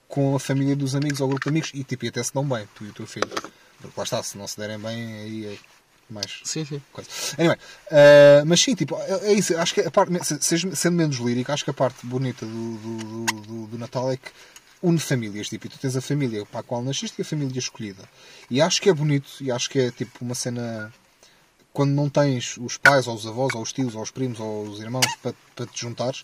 com 0.07 0.37
a 0.37 0.41
família 0.41 0.77
dos 0.77 0.95
amigos 0.95 1.21
ou 1.21 1.29
grupo 1.29 1.45
de 1.45 1.49
amigos 1.49 1.71
e 1.75 1.83
tipo, 1.83 2.05
e 2.05 2.09
até 2.09 2.23
se 2.23 2.33
dão 2.33 2.47
bem, 2.47 2.69
tu 2.75 2.85
e 2.85 2.89
o 2.89 2.93
teu 2.93 3.07
filho. 3.07 3.29
Porque 3.89 4.01
lá 4.01 4.05
está, 4.05 4.23
se 4.23 4.37
não 4.39 4.47
se 4.47 4.57
derem 4.59 4.79
bem, 4.79 5.15
aí 5.15 5.47
é 5.47 5.59
mais 6.11 6.41
Sim, 6.45 6.65
sim. 6.65 6.83
coisa. 6.93 7.09
Anyway, 7.39 7.57
eh, 7.91 8.43
mas 8.47 8.61
sim, 8.61 8.75
tipo, 8.75 8.95
é, 8.97 9.29
é 9.29 9.33
isso. 9.33 9.57
Acho 9.57 9.75
que 9.75 9.81
a 9.81 9.91
parte, 9.91 10.13
sendo 10.41 10.93
menos 10.97 11.17
lírico, 11.17 11.51
acho 11.53 11.65
que 11.65 11.71
a 11.71 11.75
parte 11.75 12.05
bonita 12.07 12.45
do, 12.45 12.77
do, 12.79 13.25
do- 13.43 13.67
do- 13.69 13.79
Natal 13.79 14.11
é 14.13 14.17
que 14.17 14.31
une 14.83 14.99
famílias. 14.99 15.49
Tipo, 15.49 15.67
e 15.67 15.71
tu 15.71 15.79
tens 15.79 15.97
a 15.97 16.01
família 16.03 16.45
para 16.47 16.61
a 16.61 16.63
qual 16.63 16.83
nasceste 16.83 17.17
e 17.19 17.23
a 17.23 17.25
família 17.25 17.59
escolhida. 17.59 18.09
E 18.51 18.61
acho 18.61 18.81
que 18.83 18.89
é 18.91 18.93
bonito 18.93 19.29
e 19.41 19.51
acho 19.51 19.69
que 19.71 19.79
é 19.79 19.91
tipo 19.91 20.25
uma 20.25 20.35
cena. 20.35 20.93
Quando 21.73 21.91
não 21.91 22.09
tens 22.09 22.57
os 22.59 22.77
pais, 22.77 23.09
ou 23.09 23.15
os 23.17 23.27
avós, 23.27 23.53
ou 23.55 23.63
os 23.63 23.73
tios, 23.73 23.95
ou 23.97 24.03
os 24.03 24.11
primos, 24.13 24.39
ou 24.39 24.63
os 24.65 24.79
irmãos 24.79 25.07
para, 25.23 25.35
para 25.57 25.67
te 25.67 25.81
juntares, 25.81 26.23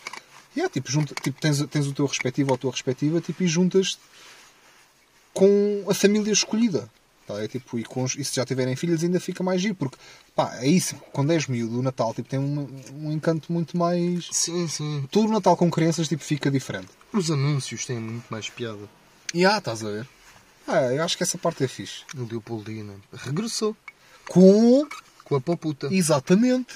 e 0.54 0.60
é, 0.60 0.68
tipo, 0.68 0.88
junta, 0.92 1.12
tipo 1.20 1.40
tens, 1.40 1.60
tens 1.66 1.86
o 1.88 1.92
teu 1.92 2.06
respectivo 2.06 2.50
ou 2.50 2.54
a 2.54 2.58
tua 2.58 2.70
respectiva 2.70 3.20
tipo, 3.20 3.42
e 3.42 3.48
juntas 3.48 3.98
com 5.34 5.84
a 5.88 5.94
família 5.94 6.32
escolhida. 6.32 6.88
Tá? 7.30 7.42
É, 7.42 7.48
tipo, 7.48 7.78
e, 7.78 7.84
com 7.84 8.04
e 8.04 8.24
se 8.24 8.36
já 8.36 8.44
tiverem 8.44 8.74
filhos 8.74 9.04
ainda 9.04 9.20
fica 9.20 9.42
mais 9.42 9.60
giro, 9.60 9.74
porque 9.74 9.96
pá, 10.34 10.56
é 10.56 10.66
isso, 10.66 10.96
quando 11.12 11.32
és 11.32 11.46
miúdo, 11.46 11.78
o 11.78 11.82
Natal 11.82 12.12
tipo, 12.12 12.28
tem 12.28 12.38
um, 12.38 12.68
um 12.94 13.12
encanto 13.12 13.52
muito 13.52 13.76
mais. 13.76 14.28
Sim, 14.32 14.66
sim. 14.66 15.08
Todo 15.10 15.28
o 15.28 15.32
Natal 15.32 15.56
com 15.56 15.70
crianças 15.70 16.08
tipo, 16.08 16.24
fica 16.24 16.50
diferente. 16.50 16.88
Os 17.12 17.30
anúncios 17.30 17.86
têm 17.86 18.00
muito 18.00 18.26
mais 18.28 18.48
piada. 18.48 18.88
E 19.32 19.44
ah, 19.44 19.58
estás 19.58 19.84
a 19.84 19.90
ver? 19.90 20.08
Ah, 20.66 20.92
eu 20.92 21.02
acho 21.02 21.16
que 21.16 21.22
essa 21.22 21.38
parte 21.38 21.62
é 21.62 21.68
fixe. 21.68 22.02
O 22.16 22.24
Leopoldina 22.24 22.94
regressou 23.12 23.76
Com. 24.28 24.86
com 25.24 25.36
a 25.36 25.40
poputa. 25.40 25.88
Exatamente. 25.90 26.74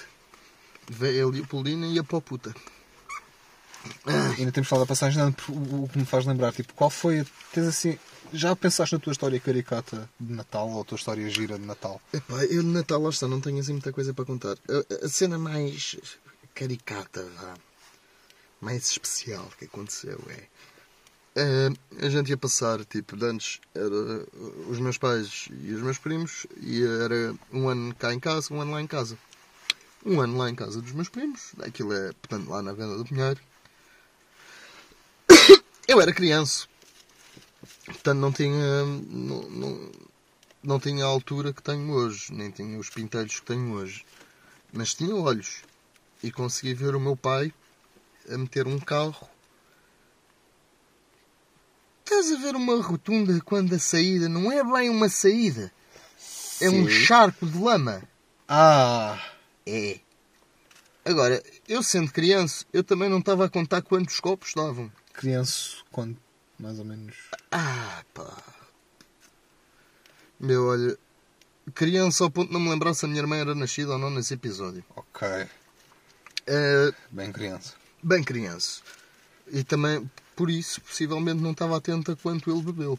Veio 0.88 1.28
a 1.28 1.30
Leopoldina 1.30 1.86
e 1.86 1.98
a 1.98 2.04
poputa. 2.04 2.54
Ainda 4.38 4.52
temos 4.52 4.68
falado 4.68 4.84
da 4.84 4.88
passagem, 4.88 5.18
não, 5.18 5.34
o 5.48 5.84
o 5.84 5.88
que 5.88 5.98
me 5.98 6.04
faz 6.04 6.26
lembrar, 6.26 6.52
tipo, 6.52 6.74
qual 6.74 6.90
foi. 6.90 7.24
Tens 7.52 7.66
assim. 7.66 7.98
Já 8.32 8.56
pensaste 8.56 8.94
na 8.94 9.00
tua 9.00 9.12
história 9.12 9.38
caricata 9.38 10.08
de 10.18 10.32
Natal 10.32 10.68
ou 10.68 10.80
a 10.80 10.84
tua 10.84 10.96
história 10.96 11.28
gira 11.30 11.58
de 11.58 11.64
Natal? 11.64 12.00
Epá, 12.12 12.42
eu 12.44 12.62
de 12.62 12.68
Natal, 12.68 13.00
lá 13.00 13.10
está, 13.10 13.28
não 13.28 13.40
tenho 13.40 13.60
assim 13.60 13.72
muita 13.72 13.92
coisa 13.92 14.12
para 14.12 14.24
contar. 14.24 14.56
A, 14.68 15.04
a 15.04 15.08
cena 15.08 15.38
mais 15.38 15.96
caricata, 16.52 17.24
vá, 17.36 17.54
mais 18.60 18.90
especial 18.90 19.48
que 19.58 19.66
aconteceu 19.66 20.20
é. 20.28 20.46
eh, 21.36 21.70
a 22.00 22.08
gente 22.08 22.30
ia 22.30 22.36
passar, 22.36 22.84
tipo, 22.84 23.16
de 23.16 23.24
antes 23.26 23.60
era 23.74 24.26
os 24.68 24.80
meus 24.80 24.98
pais 24.98 25.48
e 25.62 25.72
os 25.72 25.82
meus 25.82 25.98
primos, 25.98 26.46
e 26.60 26.82
era 26.82 27.34
um 27.52 27.68
ano 27.68 27.94
cá 27.94 28.12
em 28.12 28.18
casa, 28.18 28.52
um 28.52 28.60
ano 28.60 28.72
lá 28.72 28.80
em 28.80 28.86
casa. 28.86 29.16
Um 30.04 30.20
ano 30.20 30.36
lá 30.36 30.50
em 30.50 30.54
casa 30.54 30.82
dos 30.82 30.92
meus 30.92 31.08
primos, 31.08 31.52
aquilo 31.62 31.92
é, 31.92 32.12
portanto, 32.12 32.48
lá 32.48 32.62
na 32.62 32.72
venda 32.72 32.96
do 32.96 33.04
Pinheiro. 33.04 33.40
Eu 35.86 36.00
era 36.00 36.12
criança, 36.14 36.66
portanto 37.84 38.18
não 38.18 38.32
tinha. 38.32 38.84
Não, 38.84 39.42
não, 39.50 39.92
não 40.62 40.80
tinha 40.80 41.04
a 41.04 41.08
altura 41.08 41.52
que 41.52 41.62
tenho 41.62 41.90
hoje, 41.90 42.32
nem 42.32 42.50
tinha 42.50 42.78
os 42.78 42.88
pintelhos 42.88 43.38
que 43.38 43.46
tenho 43.46 43.72
hoje, 43.72 44.04
mas 44.72 44.94
tinha 44.94 45.14
olhos 45.14 45.62
e 46.22 46.32
consegui 46.32 46.72
ver 46.72 46.94
o 46.94 47.00
meu 47.00 47.14
pai 47.14 47.52
a 48.30 48.38
meter 48.38 48.66
um 48.66 48.80
carro. 48.80 49.28
Estás 52.02 52.32
a 52.32 52.36
ver 52.36 52.56
uma 52.56 52.82
rotunda 52.82 53.38
quando 53.42 53.74
a 53.74 53.78
saída 53.78 54.26
não 54.26 54.50
é 54.50 54.64
bem 54.64 54.88
uma 54.88 55.10
saída, 55.10 55.70
é 56.60 56.70
um 56.70 56.88
charco 56.88 57.46
de 57.46 57.58
lama. 57.58 58.02
Ah! 58.48 59.18
É. 59.66 60.00
Agora, 61.04 61.42
eu 61.68 61.82
sendo 61.82 62.10
criança, 62.10 62.64
eu 62.72 62.82
também 62.82 63.10
não 63.10 63.18
estava 63.18 63.44
a 63.44 63.50
contar 63.50 63.82
quantos 63.82 64.18
copos 64.20 64.54
davam. 64.54 64.90
Criança, 65.14 65.76
quando? 65.90 66.16
Mais 66.58 66.78
ou 66.78 66.84
menos. 66.84 67.14
Ah, 67.50 68.04
pá. 68.12 68.36
Meu, 70.38 70.66
olha, 70.66 70.98
criança 71.74 72.24
ao 72.24 72.30
ponto 72.30 72.48
de 72.48 72.52
não 72.54 72.60
me 72.60 72.68
lembrar 72.70 72.94
se 72.94 73.04
a 73.04 73.08
minha 73.08 73.20
irmã 73.20 73.36
era 73.36 73.54
nascida 73.54 73.92
ou 73.92 73.98
não 73.98 74.10
nesse 74.10 74.34
episódio. 74.34 74.84
Ok. 74.94 75.26
Eh, 76.46 76.92
Bem 77.10 77.32
criança. 77.32 77.74
bem 78.02 78.22
criança. 78.22 78.82
E 79.48 79.62
também, 79.64 80.10
por 80.36 80.50
isso, 80.50 80.80
possivelmente 80.80 81.40
não 81.42 81.52
estava 81.52 81.76
atento 81.76 82.12
a 82.12 82.16
quanto 82.16 82.50
ele 82.50 82.62
bebeu. 82.62 82.98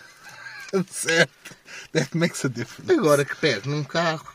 certo. 0.90 1.56
That 1.92 2.16
makes 2.16 2.44
a 2.44 2.48
difference. 2.48 2.92
Agora 2.92 3.24
que 3.24 3.36
pego 3.36 3.68
num 3.68 3.84
carro, 3.84 4.34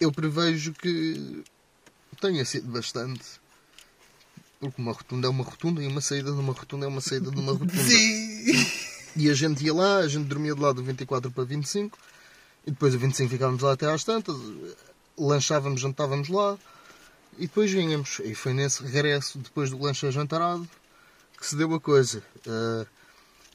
eu 0.00 0.12
prevejo 0.12 0.72
que 0.74 1.42
tenha 2.20 2.44
sido 2.44 2.68
bastante. 2.70 3.40
Porque 4.60 4.80
uma 4.80 4.92
rotunda 4.92 5.26
é 5.28 5.30
uma 5.30 5.44
rotunda 5.44 5.82
e 5.82 5.86
uma 5.86 6.00
saída 6.00 6.32
de 6.32 6.38
uma 6.38 6.52
rotunda 6.52 6.86
é 6.86 6.88
uma 6.88 7.00
saída 7.00 7.30
de 7.30 7.38
uma 7.38 7.52
rotunda. 7.58 7.74
Sim! 7.74 8.66
E 9.16 9.30
a 9.30 9.34
gente 9.34 9.64
ia 9.64 9.72
lá, 9.74 9.98
a 9.98 10.08
gente 10.08 10.26
dormia 10.26 10.54
de 10.54 10.60
lá 10.60 10.72
do 10.72 10.82
24 10.82 11.30
para 11.30 11.44
25, 11.44 11.98
e 12.66 12.70
depois 12.70 12.94
o 12.94 12.98
25 12.98 13.30
ficávamos 13.30 13.62
lá 13.62 13.72
até 13.72 13.90
às 13.90 14.04
tantas, 14.04 14.36
lanchávamos, 15.16 15.80
jantávamos 15.80 16.28
lá, 16.28 16.58
e 17.38 17.42
depois 17.42 17.70
vinhamos. 17.70 18.18
E 18.24 18.34
foi 18.34 18.52
nesse 18.52 18.82
regresso, 18.82 19.38
depois 19.38 19.70
do 19.70 19.78
lanche 19.80 20.10
jantarado, 20.10 20.68
que 21.38 21.46
se 21.46 21.56
deu 21.56 21.72
a 21.74 21.80
coisa. 21.80 22.22
Uh, 22.46 22.86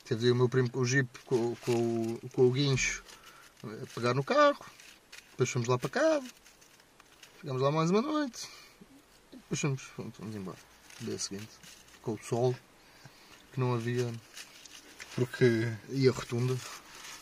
teve 0.06 0.26
aí 0.26 0.32
o 0.32 0.36
meu 0.36 0.50
primo 0.50 0.70
com 0.70 0.80
o 0.80 0.86
jeep, 0.86 1.08
com, 1.26 1.56
com, 1.58 1.72
o- 1.74 2.30
com 2.34 2.42
o 2.48 2.52
guincho, 2.52 3.04
a 3.64 3.86
pegar 3.94 4.14
no 4.16 4.24
carro, 4.24 4.64
depois 5.32 5.50
fomos 5.50 5.68
lá 5.68 5.78
para 5.78 5.90
casa, 5.90 6.26
ficámos 7.40 7.62
lá 7.62 7.72
mais 7.72 7.92
uma 7.92 8.02
noite, 8.02 8.48
e 9.32 9.36
depois 9.38 9.60
fomos, 9.60 9.82
fomos, 9.96 10.16
fomos 10.16 10.36
embora. 10.36 10.58
Dia 11.02 11.18
seguinte, 11.18 11.50
com 12.02 12.14
o 12.14 12.20
sol, 12.24 12.56
que 13.54 13.60
não 13.60 13.74
havia. 13.74 14.08
Porque 15.16 15.68
E 15.90 16.08
a 16.08 16.12
rotunda. 16.12 16.56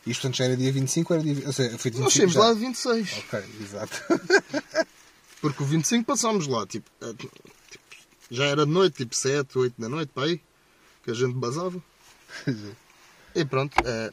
isto 0.06 0.28
antes 0.28 0.38
já 0.38 0.46
era 0.46 0.58
dia 0.58 0.72
25 0.72 1.14
ou 1.14 1.20
era 1.20 1.34
dia. 1.34 1.48
Ou 1.48 1.54
seja, 1.54 1.78
foi 1.78 1.92
dia 1.92 2.02
Nós 2.02 2.14
25 2.14 2.14
saímos 2.14 2.34
já. 2.34 2.40
lá 2.40 2.54
de 2.54 2.60
26. 2.60 3.14
Ok, 3.20 3.44
exato. 3.62 4.88
Porque 5.42 5.64
o 5.64 5.66
25 5.66 6.06
passámos 6.06 6.48
lá, 6.48 6.68
tipo, 6.68 6.90
eh, 7.02 7.14
tipo, 7.18 7.34
já 8.30 8.46
era 8.46 8.66
de 8.66 8.72
noite, 8.72 8.98
tipo 8.98 9.16
7, 9.16 9.58
8 9.58 9.80
da 9.82 9.88
noite, 9.88 10.12
para 10.14 10.26
aí, 10.26 10.42
que 11.04 11.12
a 11.12 11.14
gente 11.14 11.34
basava. 11.36 11.82
E 13.34 13.46
pronto, 13.46 13.74
é, 13.86 14.12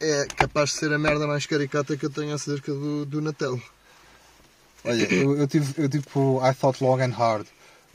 é 0.00 0.26
capaz 0.28 0.70
de 0.70 0.76
ser 0.76 0.92
a 0.92 0.98
merda 0.98 1.26
mais 1.26 1.44
caricata 1.44 1.96
que 1.96 2.06
eu 2.06 2.10
tenho 2.10 2.34
acerca 2.34 2.72
do, 2.72 3.04
do 3.04 3.20
Natal. 3.20 3.60
Olha, 4.84 5.12
eu, 5.14 5.36
eu 5.36 5.46
tive, 5.46 5.82
eu 5.82 5.88
tive 5.88 6.04
I 6.42 6.54
Thought 6.58 6.82
Long 6.82 7.00
and 7.00 7.12
Hard 7.12 7.46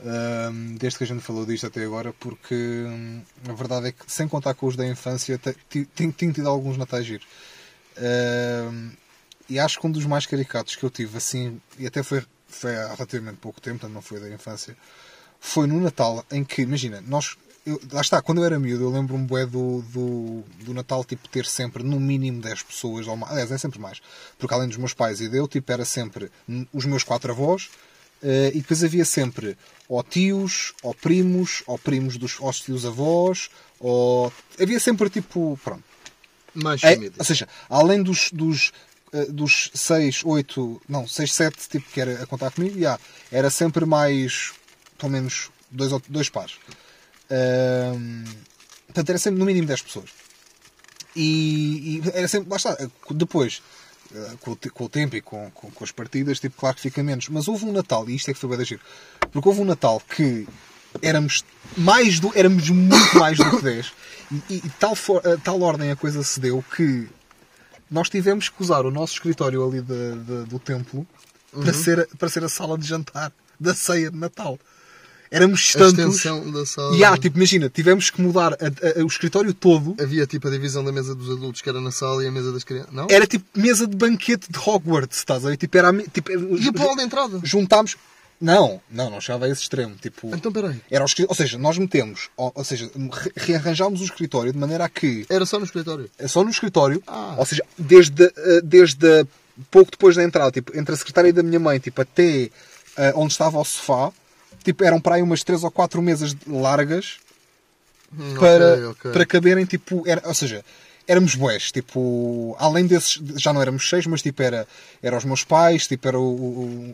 hum, 0.02 0.76
desde 0.78 0.98
que 0.98 1.04
a 1.04 1.06
gente 1.06 1.22
falou 1.22 1.44
disto 1.46 1.66
até 1.66 1.84
agora, 1.84 2.12
porque 2.18 2.54
hum, 2.54 3.22
a 3.48 3.52
verdade 3.52 3.88
é 3.88 3.92
que, 3.92 4.04
sem 4.10 4.26
contar 4.28 4.54
com 4.54 4.66
os 4.66 4.76
da 4.76 4.86
infância, 4.86 5.38
tenho, 5.94 6.12
tido 6.12 6.48
alguns 6.48 6.76
natais 6.76 7.04
giros. 7.06 7.26
Hum, 7.98 8.90
e 9.48 9.58
acho 9.58 9.80
que 9.80 9.86
um 9.86 9.90
dos 9.90 10.06
mais 10.06 10.26
caricatos 10.26 10.76
que 10.76 10.84
eu 10.84 10.90
tive, 10.90 11.16
assim, 11.18 11.60
e 11.78 11.86
até 11.86 12.02
foi, 12.02 12.22
foi 12.48 12.76
há 12.76 12.94
relativamente 12.94 13.38
pouco 13.38 13.60
tempo, 13.60 13.80
portanto 13.80 13.94
não 13.94 14.02
foi 14.02 14.20
da 14.20 14.30
infância, 14.30 14.76
foi 15.40 15.66
no 15.66 15.80
Natal 15.80 16.24
em 16.30 16.44
que, 16.44 16.62
imagina, 16.62 17.00
nós. 17.06 17.36
eu- 17.66 17.80
lá 17.92 18.00
está, 18.00 18.22
quando 18.22 18.38
eu 18.38 18.44
era 18.44 18.58
miúdo, 18.58 18.84
eu 18.84 18.90
lembro-me 18.90 19.26
bué 19.26 19.44
do, 19.46 19.82
do, 19.82 20.44
do 20.64 20.74
Natal 20.74 21.04
tipo, 21.04 21.28
ter 21.28 21.46
sempre 21.46 21.82
no 21.82 21.98
mínimo 22.00 22.40
10 22.40 22.62
pessoas, 22.62 23.06
ou 23.06 23.16
mais, 23.16 23.32
aliás, 23.32 23.50
é 23.52 23.58
sempre 23.58 23.78
mais, 23.80 24.00
porque 24.38 24.54
além 24.54 24.68
dos 24.68 24.76
meus 24.78 24.94
pais 24.94 25.20
e 25.20 25.28
dele, 25.28 25.48
tipo, 25.48 25.70
era 25.72 25.84
sempre 25.84 26.30
os 26.72 26.84
meus 26.84 27.02
quatro 27.04 27.32
avós, 27.32 27.70
eh, 28.22 28.50
e 28.54 28.58
depois 28.60 28.82
havia 28.84 29.04
sempre 29.04 29.56
ou 29.88 30.02
tios, 30.04 30.72
ou 30.82 30.94
primos, 30.94 31.62
ou 31.66 31.76
primos 31.78 32.16
dos 32.16 32.36
aos 32.40 32.60
tios 32.60 32.86
avós, 32.86 33.50
ou. 33.78 34.32
Havia 34.60 34.78
sempre 34.78 35.10
tipo. 35.10 35.58
Pronto. 35.64 35.82
Mais 36.54 36.82
É, 36.82 36.94
família. 36.94 37.12
ou 37.18 37.24
seja, 37.24 37.48
além 37.68 38.02
dos, 38.02 38.30
dos, 38.32 38.72
eh, 39.12 39.26
dos 39.26 39.70
6, 39.72 40.22
8, 40.24 40.82
não, 40.88 41.06
6, 41.06 41.32
7, 41.32 41.68
tipo, 41.68 41.88
que 41.90 42.00
era 42.00 42.22
a 42.22 42.26
contar 42.26 42.50
comigo, 42.50 42.78
já, 42.78 42.98
era 43.30 43.48
sempre 43.50 43.84
mais, 43.86 44.52
pelo 44.98 45.12
menos, 45.12 45.48
dois, 45.70 45.92
dois 46.08 46.28
pares. 46.28 46.54
Ahm, 47.30 48.24
portanto, 48.86 49.08
era 49.10 49.18
sempre 49.18 49.38
no 49.38 49.46
mínimo 49.46 49.66
10 49.66 49.82
pessoas. 49.82 50.10
E, 51.14 52.00
e 52.00 52.02
era 52.14 52.28
sempre, 52.28 52.50
lá 52.50 52.56
está, 52.56 52.76
eh, 52.80 52.88
depois, 53.10 53.62
com 54.40 54.52
o, 54.52 54.56
te- 54.56 54.70
com 54.70 54.84
o 54.84 54.88
tempo 54.88 55.16
e 55.16 55.20
com, 55.20 55.50
com, 55.52 55.70
com 55.70 55.84
as 55.84 55.90
partidas, 55.92 56.38
tipo, 56.40 56.56
claro 56.58 56.76
que 56.76 56.82
fica 56.82 57.02
menos. 57.02 57.28
Mas 57.28 57.48
houve 57.48 57.64
um 57.64 57.72
Natal, 57.72 58.08
e 58.08 58.14
isto 58.16 58.30
é 58.30 58.34
que 58.34 58.40
foi 58.40 58.56
bem 58.56 58.64
giro, 58.66 58.80
porque 59.32 59.48
houve 59.48 59.60
um 59.60 59.64
Natal 59.64 60.00
que 60.14 60.46
éramos 61.02 61.44
mais 61.76 62.18
do, 62.18 62.32
éramos 62.34 62.68
muito 62.70 63.18
mais 63.18 63.38
do 63.38 63.48
que 63.58 63.62
10 63.62 63.92
e, 64.48 64.54
e 64.56 64.70
tal, 64.78 64.96
for, 64.96 65.24
a 65.26 65.36
tal 65.36 65.60
ordem 65.60 65.90
a 65.90 65.96
coisa 65.96 66.22
se 66.24 66.40
deu 66.40 66.64
que 66.76 67.08
nós 67.90 68.08
tivemos 68.10 68.48
que 68.48 68.60
usar 68.62 68.84
o 68.84 68.90
nosso 68.90 69.14
escritório 69.14 69.64
ali 69.66 69.80
de- 69.80 70.14
de- 70.24 70.44
do 70.46 70.58
templo 70.58 71.06
para, 71.52 71.72
ser, 71.72 72.08
para 72.18 72.28
ser 72.28 72.42
a 72.44 72.48
sala 72.48 72.76
de 72.78 72.86
jantar 72.86 73.32
da 73.58 73.74
ceia 73.74 74.10
de 74.10 74.16
Natal. 74.16 74.58
Éramos 75.30 75.72
A 75.76 75.78
tantos. 75.78 76.16
extensão 76.16 76.50
da 76.50 76.66
sala. 76.66 76.96
E 76.96 77.04
há, 77.04 77.16
tipo, 77.16 77.36
imagina, 77.36 77.70
tivemos 77.70 78.10
que 78.10 78.20
mudar 78.20 78.54
a- 78.54 79.00
a- 79.00 79.04
o 79.04 79.06
escritório 79.06 79.54
todo. 79.54 79.94
Havia 80.02 80.26
tipo 80.26 80.48
a 80.48 80.50
divisão 80.50 80.82
da 80.82 80.90
mesa 80.90 81.14
dos 81.14 81.30
adultos 81.30 81.60
que 81.62 81.68
era 81.68 81.80
na 81.80 81.92
sala 81.92 82.24
e 82.24 82.26
a 82.26 82.32
mesa 82.32 82.50
das 82.50 82.64
crianças. 82.64 82.92
Não? 82.92 83.06
Era 83.08 83.26
tipo 83.28 83.44
mesa 83.54 83.86
de 83.86 83.96
banquete 83.96 84.50
de 84.50 84.58
Hogwarts, 84.58 85.18
estás 85.18 85.46
a 85.46 85.50
ver? 85.50 85.56
Tipo, 85.56 85.78
era 85.78 85.90
a 85.90 86.02
tipo, 86.08 86.32
E 86.32 86.68
o 86.68 86.72
pau 86.72 86.96
de 86.96 87.02
entrada? 87.02 87.40
juntámos. 87.44 87.96
Não, 88.40 88.80
não, 88.90 89.10
não 89.10 89.20
chegava 89.20 89.44
a 89.44 89.48
esse 89.50 89.60
extremo. 89.62 89.94
Tipo, 90.00 90.34
Então 90.34 90.50
peraí. 90.50 90.80
era 90.90 91.04
o 91.04 91.06
escri- 91.06 91.26
ou 91.28 91.34
seja, 91.34 91.58
nós 91.58 91.76
metemos, 91.78 92.30
ou, 92.36 92.50
ou 92.54 92.64
seja, 92.64 92.90
re- 93.12 93.32
rearranjámos 93.36 94.00
o 94.00 94.04
escritório 94.04 94.50
de 94.50 94.58
maneira 94.58 94.84
a 94.86 94.88
que 94.88 95.26
Era 95.28 95.44
só 95.44 95.58
no 95.58 95.64
escritório. 95.66 96.10
é 96.18 96.26
só 96.26 96.42
no 96.42 96.48
escritório, 96.50 97.02
Ah. 97.06 97.34
ou 97.38 97.44
seja, 97.44 97.62
desde, 97.78 98.24
eh, 98.24 98.60
desde 98.64 99.26
pouco 99.70 99.90
depois 99.90 100.16
da 100.16 100.24
entrada, 100.24 100.50
tipo, 100.50 100.74
entre 100.76 100.94
a 100.94 100.96
secretária 100.96 101.32
da 101.34 101.42
minha 101.42 101.60
mãe, 101.60 101.78
tipo, 101.78 102.00
até 102.00 102.50
eh, 102.96 103.12
onde 103.14 103.32
estava 103.32 103.58
o 103.58 103.64
sofá, 103.64 104.10
tipo, 104.64 104.84
eram 104.84 105.00
para 105.00 105.16
aí 105.16 105.22
umas 105.22 105.42
três 105.44 105.62
ou 105.64 105.70
quatro 105.70 106.00
mesas 106.02 106.36
largas 106.46 107.18
Hum, 108.12 108.34
para, 108.38 108.72
ok, 108.74 108.84
ok. 108.86 109.12
para 109.12 109.26
caberem, 109.26 109.64
tipo, 109.64 110.02
era, 110.06 110.20
ou 110.26 110.34
seja, 110.34 110.64
éramos 111.06 111.34
bués, 111.36 111.70
tipo, 111.70 112.56
além 112.58 112.86
desses, 112.86 113.20
já 113.36 113.52
não 113.52 113.60
éramos 113.62 113.88
seis, 113.88 114.06
mas 114.06 114.20
tipo, 114.22 114.42
era, 114.42 114.66
era 115.02 115.16
os 115.16 115.24
meus 115.24 115.44
pais, 115.44 115.86
tipo, 115.86 116.06
era 116.08 116.18
o- 116.18 116.22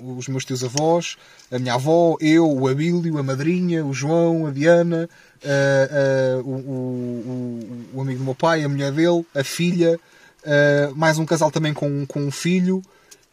o- 0.02 0.16
os 0.18 0.28
meus 0.28 0.44
tios 0.44 0.62
avós, 0.62 1.16
a 1.50 1.58
minha 1.58 1.75
avó, 1.75 2.16
eu, 2.20 2.46
o 2.50 2.68
Abílio, 2.68 3.18
a 3.18 3.23
madrinha, 3.23 3.85
o 3.85 3.92
João, 3.94 4.46
a 4.46 4.50
Diana, 4.50 5.08
ah, 5.44 5.49
ah, 6.38 6.42
o, 6.44 7.90
o- 7.94 8.00
amigo 8.00 8.18
do 8.18 8.24
meu 8.24 8.35
pai, 8.35 8.62
a 8.62 8.68
mulher 8.68 8.92
dele, 8.92 9.24
a 9.35 9.42
filha, 9.44 9.98
ah, 10.44 10.92
mais 10.94 11.18
um 11.18 11.24
casal 11.26 11.50
também 11.50 11.72
com, 11.74 12.05
com 12.07 12.20
um 12.20 12.31
filho, 12.31 12.83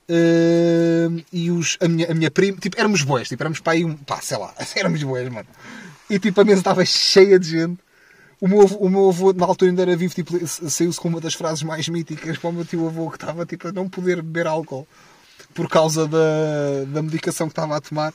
ah, 0.09 1.23
e 1.31 1.51
os, 1.51 1.77
a, 1.81 1.87
minha, 1.87 2.11
a 2.11 2.13
minha 2.13 2.31
prima, 2.31 2.57
tipo, 2.57 2.79
éramos 2.79 3.03
boés, 3.03 3.27
tipo, 3.27 3.41
éramos 3.41 3.61
aí, 3.65 3.85
um, 3.85 3.95
pá, 3.95 4.21
sei 4.21 4.37
lá, 4.37 4.53
éramos 4.75 5.01
boés, 5.03 5.29
mano. 5.29 5.47
E 6.09 6.19
tipo, 6.19 6.39
a 6.41 6.43
mesa 6.43 6.59
estava 6.59 6.85
cheia 6.85 7.39
de 7.39 7.49
gente. 7.49 7.79
O 8.39 8.47
meu, 8.47 8.61
avô, 8.61 8.75
o 8.75 8.89
meu 8.89 9.09
avô, 9.09 9.31
na 9.31 9.45
altura 9.45 9.71
ainda 9.71 9.83
era 9.83 9.95
vivo, 9.95 10.13
tipo, 10.13 10.45
saiu-se 10.45 10.99
com 10.99 11.07
uma 11.07 11.21
das 11.21 11.33
frases 11.33 11.63
mais 11.63 11.87
míticas 11.87 12.37
para 12.37 12.49
o 12.49 12.53
meu 12.53 12.65
tio 12.65 12.85
avô, 12.85 13.09
que 13.09 13.15
estava 13.15 13.45
tipo, 13.45 13.69
a 13.69 13.71
não 13.71 13.87
poder 13.87 14.21
beber 14.21 14.47
álcool 14.47 14.85
por 15.53 15.69
causa 15.69 16.07
da, 16.07 16.83
da 16.87 17.01
medicação 17.01 17.47
que 17.47 17.53
estava 17.53 17.77
a 17.77 17.81
tomar. 17.81 18.13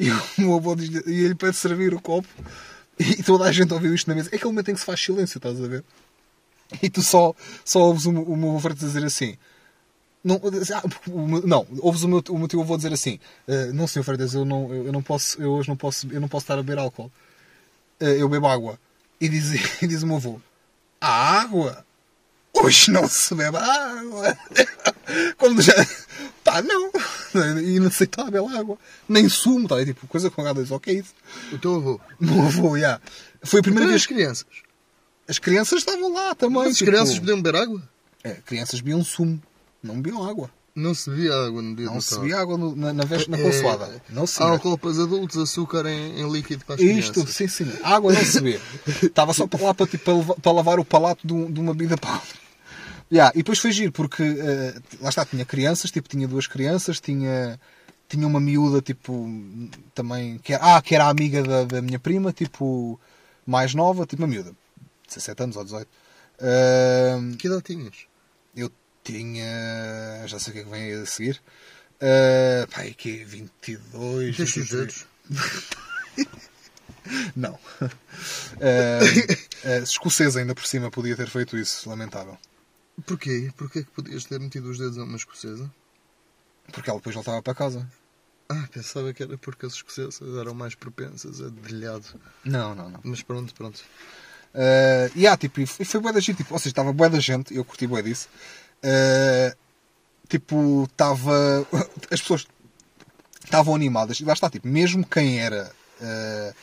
E 0.00 0.10
o 0.10 0.22
meu 0.38 0.54
avô 0.54 0.74
ia-lhe 1.06 1.34
para 1.34 1.52
servir 1.52 1.92
o 1.92 2.00
copo 2.00 2.28
e 2.98 3.22
toda 3.22 3.44
a 3.44 3.52
gente 3.52 3.74
ouviu 3.74 3.94
isto 3.94 4.08
na 4.08 4.14
mesa. 4.14 4.30
É 4.32 4.36
aquele 4.36 4.50
momento 4.50 4.70
em 4.70 4.74
que 4.74 4.80
se 4.80 4.86
faz 4.86 4.98
silêncio, 4.98 5.36
estás 5.36 5.62
a 5.62 5.68
ver? 5.68 5.84
E 6.82 6.88
tu 6.88 7.02
só, 7.02 7.34
só 7.64 7.80
ouves 7.80 8.06
o, 8.06 8.10
o 8.10 8.36
meu 8.36 8.56
avô 8.56 8.70
dizer 8.70 9.04
assim. 9.04 9.36
Não, 10.26 10.40
ah, 10.74 10.82
o 11.08 11.28
meu- 11.28 11.46
não, 11.46 11.64
ouves 11.78 12.02
o 12.02 12.08
meu, 12.08 12.20
o 12.30 12.38
meu 12.38 12.48
tio 12.48 12.60
avô 12.60 12.76
dizer 12.76 12.92
assim: 12.92 13.20
"Ah, 13.48 13.72
Não, 13.72 13.86
senhor 13.86 14.02
Freitas, 14.04 14.34
eu, 14.34 14.44
não, 14.44 14.74
eu, 14.74 14.90
não 14.92 15.00
posso, 15.00 15.40
eu 15.40 15.52
hoje 15.52 15.68
não 15.68 15.76
posso, 15.76 16.08
eu 16.12 16.20
não 16.20 16.26
posso 16.26 16.42
estar 16.44 16.54
a 16.54 16.62
beber 16.62 16.78
álcool. 16.78 17.12
Ah, 18.00 18.04
eu 18.06 18.28
bebo 18.28 18.48
água. 18.48 18.76
E 19.20 19.28
diz, 19.28 19.52
e 19.80 19.86
diz 19.86 20.02
o 20.02 20.06
meu 20.06 20.16
avô: 20.16 20.40
A 21.00 21.40
água? 21.40 21.86
Hoje 22.52 22.90
não 22.90 23.06
se 23.06 23.34
bebe 23.36 23.56
água. 23.56 24.36
Como 25.38 25.60
já. 25.62 25.74
Pá, 26.42 26.60
não. 26.62 26.90
Inaceitável 27.62 28.48
água. 28.48 28.78
Nem 29.08 29.28
sumo, 29.28 29.68
tá? 29.68 29.80
É 29.80 29.84
tipo, 29.84 30.06
coisa 30.08 30.30
com 30.30 30.42
H2, 30.42 30.70
ok. 30.72 30.98
Isso. 30.98 31.14
O 31.52 31.58
teu 31.58 31.76
avô. 31.76 32.00
Meu 32.18 32.46
avô, 32.46 32.78
já. 32.78 33.00
Foi 33.44 33.60
a 33.60 33.62
primeira 33.62 33.84
Então, 33.84 33.92
vez 33.92 34.02
as 34.02 34.06
crianças. 34.06 34.46
As 35.28 35.38
crianças 35.38 35.78
estavam 35.80 36.12
lá 36.12 36.34
também. 36.34 36.62
As 36.64 36.76
tipo, 36.76 36.90
crianças 36.90 37.18
podiam 37.18 37.40
beber 37.42 37.60
água? 37.60 37.82
É, 38.24 38.32
crianças 38.44 38.80
bebiam 38.80 39.04
sumo. 39.04 39.40
Não 39.86 40.00
bebiam 40.00 40.28
água. 40.28 40.50
Não 40.74 40.94
se 40.94 41.08
bebia 41.08 41.32
água 41.32 41.62
no 41.62 41.74
dia 41.74 41.86
Não 41.86 42.00
se 42.02 42.14
bebia 42.18 42.36
água 42.38 42.58
no- 42.58 42.76
na, 42.76 42.92
na, 42.92 43.04
vez- 43.04 43.26
na 43.28 43.38
É, 43.38 43.42
consoada. 43.42 44.02
Não 44.10 44.26
se. 44.26 44.42
Álcool 44.42 44.76
para 44.76 44.90
os 44.90 44.98
adultos, 45.00 45.38
açúcar 45.38 45.86
em, 45.86 46.20
em 46.20 46.30
líquido 46.30 46.64
para 46.66 46.74
as 46.74 46.80
Isto, 46.82 47.12
crianças. 47.24 47.34
sim, 47.34 47.48
sim. 47.48 47.72
Água 47.82 48.12
não 48.12 48.22
se 48.24 48.40
vê. 48.40 48.60
Estava 49.02 49.32
só 49.32 49.46
para 49.46 49.64
lá 49.64 49.72
para, 49.72 49.86
tipo, 49.86 50.34
para, 50.36 50.52
lavar 50.52 50.78
o 50.78 50.84
palato 50.84 51.26
de, 51.26 51.32
um- 51.32 51.50
de 51.50 51.58
uma 51.60 51.72
bebida 51.72 51.96
para 51.96 52.12
outra. 52.14 52.46
Yeah, 53.10 53.32
e 53.34 53.38
depois 53.38 53.58
foi 53.58 53.72
giro, 53.72 53.90
porque 53.92 54.22
eh, 54.22 54.74
lá 55.00 55.08
está, 55.08 55.24
tinha 55.24 55.44
crianças, 55.46 55.90
tipo, 55.90 56.08
tinha 56.08 56.26
duas 56.28 56.46
crianças, 56.48 57.00
tinha, 57.00 57.58
tinha 58.08 58.26
uma 58.26 58.40
miúda, 58.40 58.82
tipo, 58.82 59.30
também, 59.94 60.38
que 60.38 60.52
era, 60.52 60.76
ah, 60.76 60.82
que 60.82 60.94
era 60.94 61.04
a 61.04 61.08
amiga 61.08 61.42
da, 61.42 61.64
da 61.64 61.80
minha 61.80 62.00
prima, 62.00 62.32
tipo, 62.32 62.98
mais 63.46 63.74
nova, 63.74 64.04
tipo, 64.04 64.22
uma 64.22 64.28
miúda, 64.28 64.52
17 65.06 65.42
anos 65.42 65.56
ou 65.56 65.62
18. 65.64 65.88
Ahm, 66.42 67.34
Que 67.36 67.46
idade 67.46 67.62
tinhas? 67.62 67.94
eu 68.56 68.70
tinha, 69.06 70.24
já 70.26 70.38
sei 70.38 70.50
o 70.50 70.54
que 70.54 70.60
é 70.60 70.64
que 70.64 70.70
vem 70.70 70.92
a 70.92 71.06
seguir, 71.06 71.40
uh, 71.96 72.66
pá, 72.68 72.82
é 72.82 72.90
que 72.90 73.20
é 73.20 73.24
22, 73.24 74.36
Deixa 74.36 74.60
os 74.60 74.68
23. 74.68 75.06
dedos. 75.30 75.66
Não. 77.36 77.52
Uh, 77.52 77.86
uh, 79.64 79.82
escocesa 79.82 80.40
ainda 80.40 80.54
por 80.54 80.66
cima 80.66 80.90
podia 80.90 81.16
ter 81.16 81.28
feito 81.28 81.56
isso, 81.56 81.88
lamentável. 81.88 82.36
Porquê? 83.06 83.52
Porquê 83.56 83.84
que 83.84 83.90
podias 83.90 84.24
ter 84.24 84.40
metido 84.40 84.68
os 84.70 84.78
dedos 84.78 84.98
a 84.98 85.04
uma 85.04 85.16
escocesa? 85.16 85.70
Porque 86.72 86.90
ela 86.90 86.98
depois 86.98 87.14
voltava 87.14 87.40
para 87.42 87.54
casa. 87.54 87.86
Ah, 88.48 88.68
pensava 88.72 89.12
que 89.12 89.22
era 89.22 89.38
porque 89.38 89.66
as 89.66 89.74
escocesas 89.74 90.36
eram 90.36 90.54
mais 90.54 90.74
propensas 90.74 91.40
a 91.40 91.48
delhado. 91.48 92.20
Não, 92.44 92.74
não, 92.74 92.90
não. 92.90 93.00
Mas 93.04 93.22
pronto, 93.22 93.54
pronto. 93.54 93.84
Uh, 94.54 95.12
e 95.14 95.26
há, 95.26 95.36
tipo, 95.36 95.60
e 95.60 95.66
foi 95.66 95.84
foi 95.84 96.00
bué 96.00 96.12
da 96.12 96.20
gente, 96.20 96.38
tipo, 96.38 96.54
ou 96.54 96.58
seja, 96.58 96.70
estava 96.70 96.92
bué 96.92 97.08
da 97.08 97.20
gente, 97.20 97.54
eu 97.54 97.64
curti 97.64 97.86
bué 97.86 98.02
disso. 98.02 98.28
Uh, 98.84 99.56
tipo, 100.28 100.84
estava. 100.90 101.66
As 102.10 102.20
pessoas 102.20 102.46
estavam 103.44 103.74
animadas, 103.74 104.18
e 104.20 104.24
lá 104.24 104.32
está, 104.32 104.50
tipo, 104.50 104.66
mesmo 104.68 105.04
quem 105.06 105.40
era. 105.40 105.70
uh, 106.00 106.54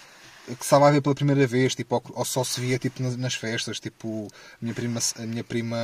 que 0.58 0.64
estava 0.66 0.90
a 0.90 0.92
ver 0.92 1.02
pela 1.02 1.16
primeira 1.16 1.48
vez, 1.48 1.74
tipo, 1.74 1.96
ou, 1.96 2.04
ou 2.16 2.26
só 2.26 2.44
se 2.44 2.60
via 2.60 2.78
tipo, 2.78 3.02
nas, 3.02 3.16
nas 3.16 3.34
festas, 3.34 3.80
tipo, 3.80 4.28
a 4.30 4.58
minha 4.62 4.74
prima, 4.76 5.00
a 5.18 5.22
minha 5.22 5.44
prima, 5.44 5.78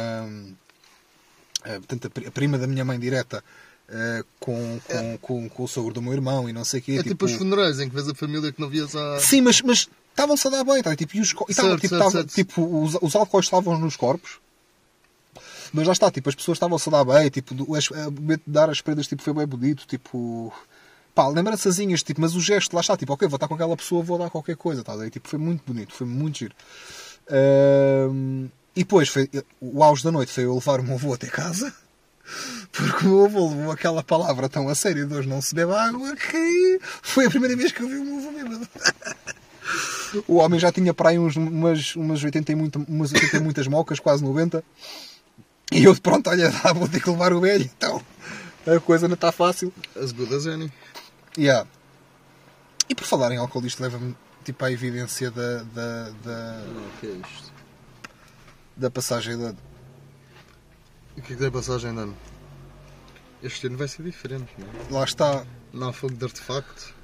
uh, 1.65 1.71
portanto, 1.79 2.07
a 2.07 2.09
pri- 2.09 2.27
a 2.27 2.31
prima 2.31 2.57
da 2.57 2.67
minha 2.67 2.83
mãe 2.83 2.99
direta, 2.99 3.41
uh, 3.89 4.25
com, 4.39 4.79
com, 4.85 5.17
com, 5.19 5.49
com 5.49 5.63
o 5.63 5.67
sogro 5.67 5.93
do 5.93 6.01
meu 6.01 6.11
irmão 6.13 6.49
e 6.49 6.53
não 6.53 6.65
sei 6.65 6.81
o 6.81 6.83
quê. 6.83 6.91
É 6.99 7.03
tipo, 7.03 7.25
os 7.25 7.31
funerais 7.33 7.79
em 7.79 7.87
que 7.89 7.95
vês 7.95 8.09
a 8.09 8.13
família 8.15 8.51
que 8.51 8.59
não 8.59 8.69
vias 8.69 8.93
há. 8.95 9.19
Sim, 9.19 9.41
mas, 9.41 9.61
mas 9.61 9.87
estavam-se 10.11 10.45
a 10.47 10.51
dar 10.51 10.63
bem, 10.65 10.83
tá? 10.83 10.93
tipo, 10.95 11.15
e 11.15 11.21
os, 11.21 11.31
e 11.31 11.55
tava, 11.55 11.69
Certo, 11.69 11.75
tipo, 11.81 11.87
certo, 11.89 11.99
tava- 11.99 12.11
certo. 12.11 12.33
tipo, 12.33 12.83
os, 12.83 12.95
os 13.01 13.15
álcoois 13.15 13.45
estavam 13.45 13.79
nos 13.79 13.95
corpos, 13.95 14.39
mas 15.73 15.85
lá 15.87 15.93
está, 15.93 16.09
tipo, 16.11 16.29
as 16.29 16.35
pessoas 16.35 16.55
estavam-se 16.57 16.89
a 16.89 16.91
dar 16.91 17.03
bem, 17.05 17.29
tipo, 17.29 17.75
as- 17.75 17.91
a 17.91 18.09
momento 18.11 18.41
de 18.45 18.51
dar 18.51 18.69
as 18.69 18.81
prendas 18.81 19.07
tipo, 19.07 19.21
foi 19.21 19.33
bem 19.33 19.45
bonito, 19.45 19.85
tipo, 19.87 20.53
pá, 21.15 21.27
lembrançazinhas, 21.27 22.03
tipo, 22.03 22.21
mas 22.21 22.35
o 22.35 22.41
gesto, 22.41 22.73
lá 22.73 22.81
está, 22.81 22.95
tipo, 22.97 23.13
ok, 23.13 23.27
vou 23.27 23.35
estar 23.37 23.47
com 23.47 23.55
aquela 23.55 23.75
pessoa, 23.77 24.03
vou 24.03 24.17
dar 24.17 24.29
qualquer 24.29 24.55
coisa, 24.55 24.83
tá? 24.83 24.95
ver? 24.95 25.09
tipo, 25.09 25.27
foi 25.27 25.39
muito 25.39 25.63
bonito, 25.65 25.93
foi 25.93 26.07
muito 26.07 26.39
giro. 26.39 26.55
E 28.75 28.83
depois, 28.83 29.09
foi, 29.09 29.29
o 29.59 29.83
auge 29.83 30.03
da 30.03 30.11
noite 30.11 30.31
foi 30.31 30.45
eu 30.45 30.55
levar 30.55 30.79
o 30.79 30.83
meu 30.83 30.95
avô 30.95 31.13
até 31.13 31.27
casa. 31.27 31.73
Porque 32.71 33.05
o 33.05 33.09
meu 33.09 33.25
avô 33.25 33.49
levou 33.49 33.71
aquela 33.71 34.03
palavra 34.03 34.47
tão 34.47 34.69
a 34.69 34.75
sério 34.75 35.07
de 35.07 35.13
hoje 35.15 35.27
não 35.27 35.41
se 35.41 35.55
bebe 35.55 35.73
água 35.73 36.15
que 36.15 36.79
foi 37.01 37.25
a 37.25 37.29
primeira 37.29 37.55
vez 37.55 37.71
que 37.71 37.81
eu 37.81 37.89
vi 37.89 37.97
o 37.97 38.05
meu 38.05 38.17
avô 38.19 38.31
bêbado. 38.31 38.67
O 40.27 40.37
homem 40.37 40.59
já 40.59 40.71
tinha 40.71 40.91
para 40.95 41.09
aí 41.09 41.19
uns, 41.19 41.35
umas, 41.35 41.95
umas, 41.95 42.23
80 42.23 42.51
e 42.51 42.55
muito, 42.55 42.83
umas 42.89 43.13
80 43.13 43.37
e 43.37 43.39
muitas 43.39 43.67
mocas, 43.67 43.99
quase 43.99 44.23
90. 44.23 44.63
E 45.71 45.83
eu, 45.83 45.95
pronto, 45.95 46.29
olha, 46.29 46.49
dá, 46.49 46.73
vou 46.73 46.87
ter 46.87 47.01
que 47.01 47.09
levar 47.09 47.33
o 47.33 47.41
velho. 47.41 47.69
Então, 47.77 48.03
a 48.65 48.79
coisa 48.79 49.07
não 49.07 49.15
está 49.15 49.31
fácil. 49.31 49.73
As 49.95 50.11
good 50.11 50.33
as 50.33 50.47
any. 50.47 50.71
Yeah. 51.37 51.67
E 52.87 52.95
por 52.95 53.05
falar 53.05 53.31
em 53.31 53.37
álcool, 53.37 53.65
isto 53.65 53.81
leva-me 53.81 54.15
tipo 54.43 54.65
à 54.65 54.71
evidência 54.71 55.29
da, 55.29 55.63
da, 55.63 56.09
da, 56.23 56.63
O 56.65 56.99
que 56.99 57.07
é 57.07 57.11
isto? 57.11 57.53
da 58.75 58.89
passagem 58.89 59.37
da. 59.37 59.53
O 61.17 61.21
que 61.21 61.33
é 61.33 61.35
que 61.35 61.35
tem 61.35 61.51
passagem 61.51 61.93
de 61.93 61.99
ano? 61.99 62.17
Este 63.43 63.67
ano 63.67 63.77
vai 63.77 63.87
ser 63.87 64.03
diferente, 64.03 64.49
não 64.57 64.67
é? 64.67 64.93
Lá 64.99 65.03
está. 65.03 65.45
Não 65.71 65.89
há 65.89 65.93
fogo 65.93 66.15
de 66.15 66.25
artefacto. 66.25 66.95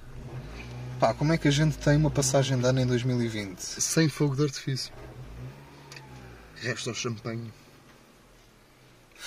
Pá, 0.99 1.13
como 1.13 1.33
é 1.33 1.37
que 1.37 1.47
a 1.47 1.51
gente 1.51 1.77
tem 1.77 1.97
uma 1.97 2.09
passagem 2.09 2.57
de 2.57 2.65
ano 2.65 2.79
em 2.79 2.85
2020? 2.85 3.59
Sem 3.59 4.09
fogo 4.09 4.35
de 4.35 4.43
artifício. 4.43 4.91
Resta 6.55 6.91
o 6.91 6.95
champanhe. 6.95 7.51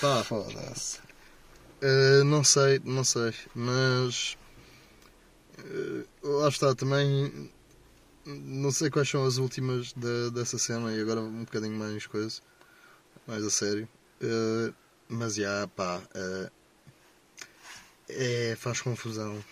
Pá, 0.01 0.23
Foda-se. 0.23 0.99
Uh, 1.81 2.23
não 2.25 2.43
sei, 2.43 2.81
não 2.83 3.03
sei, 3.03 3.33
mas 3.55 4.37
uh, 5.59 6.07
lá 6.39 6.49
está 6.49 6.75
também. 6.75 7.51
Não 8.25 8.71
sei 8.71 8.89
quais 8.89 9.09
são 9.09 9.25
as 9.25 9.37
últimas 9.37 9.93
da- 9.93 10.29
dessa 10.29 10.57
cena 10.57 10.93
e 10.93 11.01
agora 11.01 11.21
um 11.21 11.43
bocadinho 11.45 11.77
mais 11.77 12.05
coisa, 12.05 12.41
mais 13.25 13.43
a 13.43 13.49
sério. 13.49 13.87
Uh, 14.21 14.73
mas 15.07 15.35
já, 15.35 15.67
pá, 15.69 16.01
uh, 16.15 16.51
é, 18.09 18.55
faz 18.57 18.81
confusão. 18.81 19.43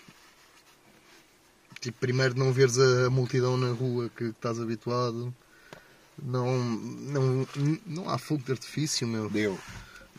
Tipo, 1.80 2.00
primeiro 2.00 2.38
não 2.38 2.52
veres 2.52 2.78
a 2.78 3.10
multidão 3.10 3.56
na 3.58 3.72
rua 3.72 4.10
que 4.10 4.26
estás 4.26 4.60
habituado. 4.60 5.34
Não, 6.22 6.58
não, 6.58 7.48
não 7.86 8.10
há 8.10 8.18
fogo 8.18 8.44
de 8.44 8.52
artifício, 8.52 9.08
meu 9.08 9.30
Deu. 9.30 9.58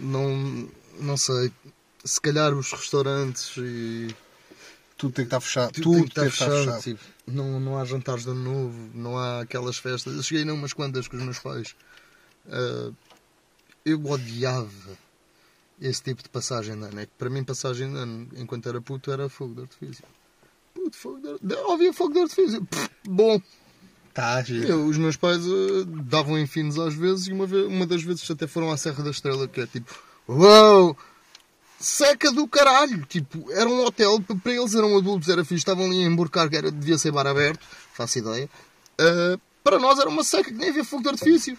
Não, 0.00 0.68
não 1.00 1.16
sei. 1.16 1.52
Se 2.04 2.20
calhar 2.20 2.54
os 2.54 2.70
restaurantes 2.72 3.56
e 3.56 4.14
Tudo 4.96 5.12
tem 5.14 5.24
que 5.24 5.28
estar 5.28 5.40
fechado. 5.40 5.72
tudo 5.72 5.82
Tudo, 5.84 5.96
tem 5.96 6.04
que 6.04 6.10
estar 6.10 6.30
fechado. 6.30 6.64
fechado. 6.64 6.82
tipo, 6.82 7.00
não, 7.26 7.60
não 7.60 7.78
há 7.78 7.84
jantares 7.84 8.24
de 8.24 8.30
ano 8.30 8.42
novo, 8.42 8.90
não 8.94 9.18
há 9.18 9.40
aquelas 9.42 9.78
festas. 9.78 10.14
Eu 10.14 10.22
cheguei 10.22 10.48
a 10.48 10.54
umas 10.54 10.72
quantas 10.72 11.06
com 11.08 11.16
os 11.16 11.22
meus 11.22 11.38
pais. 11.38 11.74
Ah, 12.48 12.90
eu 13.84 14.04
odiava 14.04 14.98
esse 15.80 16.02
tipo 16.02 16.22
de 16.22 16.28
passagem 16.28 16.76
de 16.78 16.84
ano. 16.84 17.00
É 17.00 17.06
que 17.06 17.12
para 17.18 17.30
mim, 17.30 17.44
passagem 17.44 17.90
de 17.90 17.96
ano, 17.98 18.28
enquanto 18.36 18.68
era 18.68 18.80
puto, 18.80 19.10
era 19.10 19.28
fogo 19.28 19.54
de 19.54 19.60
artifício. 19.62 20.04
Puto, 20.74 20.96
fogo 20.96 21.20
de 21.20 21.28
artifício. 21.30 21.70
Havia 21.72 21.92
fogo 21.92 22.12
de 22.14 22.20
artifício. 22.20 22.64
Pff, 22.66 22.90
bom. 23.04 23.40
Eu, 24.68 24.84
os 24.86 24.96
meus 24.98 25.16
pais 25.16 25.44
eh, 25.46 25.84
davam 26.04 26.38
enfinos 26.38 26.78
às 26.78 26.94
vezes 26.94 27.26
e 27.28 27.32
uma, 27.32 27.46
ve- 27.46 27.64
uma 27.64 27.86
das 27.86 28.02
vezes 28.02 28.28
até 28.30 28.46
foram 28.46 28.70
à 28.70 28.76
Serra 28.76 29.02
da 29.04 29.10
Estrela, 29.10 29.46
que 29.48 29.60
é 29.60 29.66
tipo, 29.66 29.94
uau, 30.28 30.96
seca 31.78 32.32
do 32.32 32.46
caralho. 32.48 33.04
Tipo, 33.06 33.50
era 33.52 33.68
um 33.68 33.84
hotel, 33.84 34.20
para 34.42 34.52
eles 34.52 34.74
eram 34.74 34.96
adultos, 34.96 35.28
era 35.28 35.42
fixe, 35.44 35.56
estavam 35.56 35.86
ali 35.86 36.02
em 36.02 36.14
Burcar, 36.14 36.48
que 36.50 36.56
era, 36.56 36.70
devia 36.70 36.98
ser 36.98 37.12
bar 37.12 37.26
aberto, 37.26 37.64
faço 37.94 38.18
ideia. 38.18 38.48
Eh, 38.98 39.38
para 39.62 39.78
nós 39.78 39.98
era 39.98 40.08
uma 40.08 40.24
seca 40.24 40.44
que 40.50 40.56
nem 40.58 40.70
havia 40.70 40.84
fogo 40.84 41.02
de 41.02 41.08
artifício. 41.10 41.56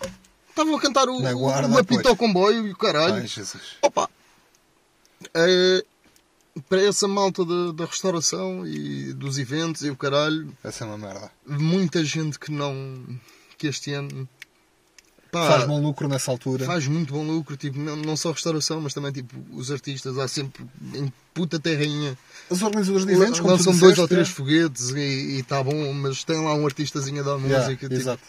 Estavam 0.50 0.76
a 0.76 0.82
cantar 0.82 1.08
o, 1.08 1.16
o, 1.16 1.40
guarda, 1.40 1.68
o 1.68 1.78
apito 1.78 2.08
ao 2.10 2.16
comboio 2.18 2.68
e 2.68 2.72
o 2.72 2.76
caralho. 2.76 3.16
Ai, 3.16 3.28
Jesus. 3.28 3.78
Opa! 3.82 4.10
Eh, 5.34 5.86
para 6.68 6.82
essa 6.82 7.08
malta 7.08 7.46
da, 7.46 7.72
da 7.72 7.86
restauração 7.86 8.66
e 8.68 9.14
dos 9.14 9.38
eventos 9.38 9.84
e 9.84 9.90
o 9.90 9.96
caralho, 9.96 10.52
Vai 10.64 10.72
ser 10.72 10.84
uma 10.86 10.98
merda. 10.98 11.32
muita 11.48 12.04
gente 12.04 12.38
que 12.40 12.52
não. 12.52 13.04
que 13.58 13.68
este 13.68 13.94
ano. 13.94 14.28
pá, 15.32 15.48
Faz 15.48 15.64
bom 15.66 15.82
lucro 15.82 16.08
nessa 16.08 16.32
altura. 16.32 16.66
faz 16.66 16.88
muito 16.88 17.14
bom 17.14 17.24
lucro, 17.26 17.56
tipo, 17.56 17.78
não, 17.80 17.96
não 17.96 18.18
só 18.18 18.32
restauração, 18.32 18.82
mas 18.82 18.94
também 18.94 19.12
tipo, 19.12 19.36
os 19.54 19.72
artistas, 19.72 20.18
há 20.18 20.28
sempre 20.28 20.66
em 20.96 21.12
puta 21.34 21.60
terrinha. 21.60 22.18
Os 22.50 22.62
organizadores 22.62 23.06
de 23.06 23.14
eventos, 23.14 23.40
como 23.40 23.52
Lançam 23.54 23.78
dois 23.78 23.98
ou 23.98 24.08
três 24.08 24.28
é. 24.28 24.32
foguetes 24.32 24.90
e 24.90 25.40
está 25.40 25.64
bom, 25.64 25.94
mas 25.94 26.24
tem 26.24 26.44
lá 26.44 26.54
um 26.56 26.66
artistazinho 26.66 27.22
a 27.22 27.24
dar 27.24 27.38
música. 27.38 27.54
Yeah, 27.58 27.78
tipo, 27.78 27.94
Exato. 27.94 28.24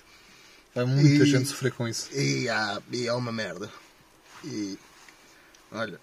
Vai 0.74 0.84
muita 0.84 1.24
E- 1.24 1.26
gente 1.26 1.48
sofrer 1.48 1.72
com 1.72 1.88
isso. 1.88 2.08
E, 2.14 2.48
ah, 2.48 2.80
e 2.92 3.06
é 3.08 3.12
uma 3.12 3.32
merda. 3.32 3.68
E. 4.44 4.78
Olha. 5.72 5.98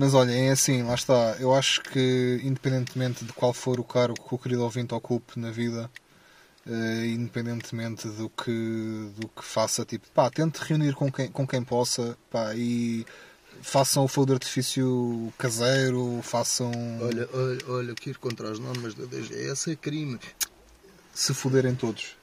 Mas 0.00 0.14
olha, 0.14 0.32
é 0.32 0.50
assim, 0.50 0.82
lá 0.82 0.94
está. 0.94 1.36
Eu 1.38 1.54
acho 1.54 1.82
que, 1.82 2.40
independentemente 2.42 3.22
de 3.22 3.34
qual 3.34 3.52
for 3.52 3.78
o 3.78 3.84
cargo 3.84 4.14
que 4.14 4.34
o 4.34 4.38
querido 4.38 4.62
ouvinte 4.62 4.94
ocupe 4.94 5.38
na 5.38 5.50
vida, 5.50 5.90
eh, 6.66 7.08
independentemente 7.08 8.08
do 8.08 8.30
que, 8.30 9.10
do 9.18 9.28
que 9.28 9.44
faça, 9.44 9.84
tipo, 9.84 10.10
pá, 10.12 10.30
tente 10.30 10.58
reunir 10.64 10.94
com 10.94 11.12
quem, 11.12 11.30
com 11.30 11.46
quem 11.46 11.62
possa, 11.62 12.16
pá, 12.30 12.54
e 12.56 13.04
façam 13.60 14.02
o 14.02 14.08
fogo 14.08 14.28
de 14.28 14.32
artifício 14.32 15.30
caseiro, 15.36 16.20
façam. 16.22 16.72
Olha, 17.02 17.28
olha, 17.34 17.58
olha, 17.68 17.94
que 17.94 18.08
ir 18.08 18.16
contra 18.16 18.50
as 18.50 18.58
normas 18.58 18.94
da 18.94 19.04
DGS 19.04 19.72
é 19.72 19.76
crime. 19.76 20.18
Se 21.12 21.34
foderem 21.34 21.74
todos. 21.74 22.16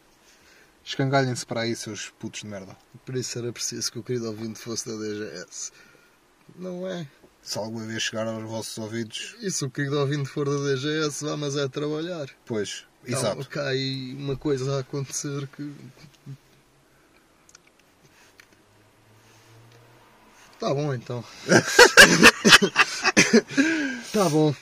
Escangalhem-se 0.83 1.45
para 1.45 1.61
aí, 1.61 1.75
seus 1.75 2.09
putos 2.09 2.39
de 2.39 2.47
merda. 2.47 2.75
Por 3.05 3.15
isso 3.15 3.37
era 3.37 3.53
preciso 3.53 3.91
que 3.91 3.99
o 3.99 4.03
querido 4.03 4.25
ouvinte 4.25 4.57
fosse 4.57 4.89
da 4.89 4.95
DGS. 4.95 5.71
Não 6.57 6.87
é? 6.87 7.05
Se 7.41 7.57
alguma 7.57 7.85
vez 7.85 8.03
chegar 8.03 8.27
aos 8.27 8.43
vossos 8.43 8.77
ouvidos, 8.77 9.35
E 9.41 9.49
se 9.49 9.63
o 9.63 9.69
querido 9.69 9.97
ouvinte 9.99 10.27
for 10.29 10.45
da 10.49 10.57
DGS, 10.73 11.23
vá, 11.23 11.37
mas 11.37 11.55
é 11.55 11.67
trabalhar. 11.67 12.27
pois, 12.45 12.83
Então, 13.05 13.19
exato. 13.19 13.47
Cá 13.49 13.69
aí 13.69 14.13
uma 14.15 14.35
coisa 14.35 14.77
a 14.77 14.79
acontecer 14.81 15.47
que. 15.55 15.71
Tá 20.59 20.73
bom 20.73 20.93
então. 20.93 21.23
tá 24.11 24.27
bom. 24.29 24.53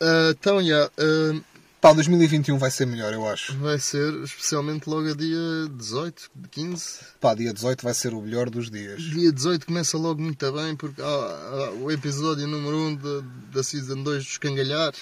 Ah, 0.00 0.30
então, 0.30 0.62
já. 0.62 0.90
ah, 0.98 1.40
Pá, 1.84 1.92
2021 1.92 2.56
vai 2.56 2.70
ser 2.70 2.86
melhor, 2.86 3.12
eu 3.12 3.28
acho. 3.28 3.54
vai 3.58 3.78
ser 3.78 4.10
especialmente 4.22 4.88
logo 4.88 5.06
a 5.06 5.14
dia 5.14 5.68
18, 5.70 6.30
15. 6.50 7.00
Pá, 7.20 7.34
dia 7.34 7.52
18 7.52 7.84
vai 7.84 7.92
ser 7.92 8.14
o 8.14 8.22
melhor 8.22 8.48
dos 8.48 8.70
dias. 8.70 9.02
Dia 9.02 9.30
18 9.30 9.66
começa 9.66 9.98
logo 9.98 10.18
muito 10.18 10.50
bem 10.50 10.74
porque 10.74 11.02
há, 11.02 11.04
há 11.04 11.70
o 11.72 11.90
episódio 11.90 12.46
número 12.46 12.74
1 12.74 12.94
da, 12.94 13.20
da 13.52 13.62
Season 13.62 14.02
2 14.02 14.24
do 14.24 14.30
Escangalhar 14.30 14.94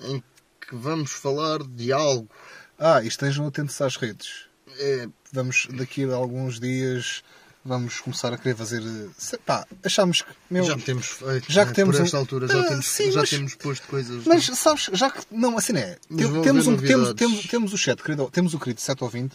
em 0.00 0.20
que 0.60 0.74
vamos 0.74 1.12
falar 1.12 1.62
de 1.62 1.92
algo. 1.92 2.28
Ah, 2.76 3.00
e 3.00 3.06
estejam 3.06 3.46
atentos 3.46 3.80
às 3.80 3.94
redes. 3.94 4.48
É, 4.80 5.08
Vamos, 5.32 5.68
daqui 5.70 6.02
a 6.04 6.14
alguns 6.16 6.58
dias, 6.58 7.22
vamos 7.66 8.00
começar 8.00 8.32
a 8.32 8.38
querer 8.38 8.56
fazer. 8.56 8.82
eh, 8.82 9.36
Pá, 9.44 9.66
achamos 9.84 10.22
que. 10.22 10.32
Meu, 10.50 10.64
já 10.64 10.76
temos 10.78 11.06
feito. 11.06 11.50
já 11.52 11.64
né? 11.64 11.70
que 11.70 11.74
temos 11.76 11.96
Por 11.96 12.02
um- 12.02 12.04
esta 12.06 12.16
altura 12.18 12.46
já, 12.48 12.60
Ah, 12.60 12.64
temos, 12.68 12.86
sim, 12.86 13.10
já 13.10 13.20
mas- 13.20 13.30
temos 13.30 13.54
posto 13.56 13.86
coisas. 13.88 14.24
mas 14.24 14.44
sabes, 14.44 14.88
já 14.92 15.10
que. 15.10 15.20
Não, 15.30 15.58
assim 15.58 15.72
não 15.72 15.80
é. 15.80 15.98
Tem- 16.08 16.42
temos, 16.42 16.66
um, 16.66 16.76
temos, 16.76 17.12
temos, 17.14 17.46
temos 17.46 17.72
o 17.72 17.76
chat, 17.78 18.02
querido, 18.02 18.30
temos 18.30 18.54
o 18.54 18.58
querido 18.58 18.80
720 18.80 19.34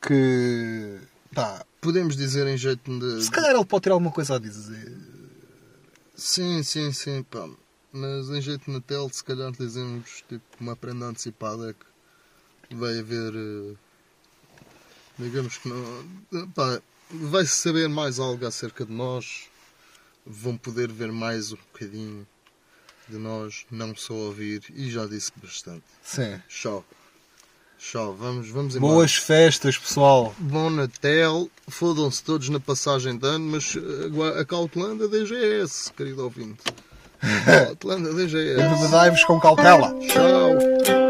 que. 0.00 0.98
Pá, 1.34 1.64
podemos 1.80 2.16
dizer 2.16 2.46
em 2.46 2.56
jeito 2.56 2.98
de. 2.98 3.22
se 3.24 3.30
calhar 3.30 3.54
ele 3.54 3.64
pode 3.64 3.82
ter 3.82 3.90
alguma 3.90 4.10
coisa 4.10 4.36
a 4.36 4.38
dizer. 4.38 4.96
Sim, 6.16 6.62
sim, 6.62 6.92
sim, 6.92 7.22
pá. 7.22 7.48
Mas 7.92 8.28
em 8.30 8.40
jeito 8.40 8.64
de 8.66 8.70
Natal, 8.72 9.08
se 9.12 9.22
calhar 9.24 9.50
dizemos 9.52 10.22
tipo 10.28 10.42
uma 10.60 10.74
prenda 10.76 11.06
antecipada 11.06 11.74
que 12.68 12.74
vai 12.74 12.98
haver. 12.98 13.32
eh, 13.34 13.74
Digamos 15.18 15.56
que 15.58 15.68
não. 15.68 16.48
Pá, 16.54 16.80
vai-se 17.10 17.54
saber 17.54 17.88
mais 17.88 18.18
algo 18.18 18.46
acerca 18.46 18.84
de 18.84 18.92
nós. 18.92 19.44
Vão 20.26 20.56
poder 20.56 20.90
ver 20.92 21.10
mais 21.10 21.52
um 21.52 21.56
bocadinho 21.72 22.26
de 23.08 23.16
nós, 23.16 23.64
não 23.70 23.96
só 23.96 24.12
ouvir. 24.14 24.62
E 24.74 24.90
já 24.90 25.06
disse 25.06 25.32
bastante. 25.42 25.84
Sim. 26.02 26.40
Tchau. 26.48 26.84
Tchau, 27.78 28.12
vamos, 28.14 28.48
vamos 28.50 28.74
embora. 28.74 28.92
Boas 28.92 29.14
festas, 29.14 29.78
pessoal. 29.78 30.34
Bom 30.38 30.68
Natal, 30.68 31.48
fodam-se 31.68 32.22
todos 32.24 32.48
na 32.48 32.58
passagem 32.58 33.16
de 33.16 33.24
ano, 33.26 33.52
mas 33.52 33.76
eh, 33.76 34.06
agua- 34.06 34.40
acautelando 34.40 35.04
a 35.04 35.06
DGS, 35.06 35.92
querido 35.92 36.24
ouvinte. 36.24 36.58
Acautelando 37.46 38.10
a 38.10 38.12
DGS. 38.14 38.56
Bebedai-vos 38.56 39.24
com 39.24 39.38
cautela. 39.38 39.94
Tchau. 40.00 41.07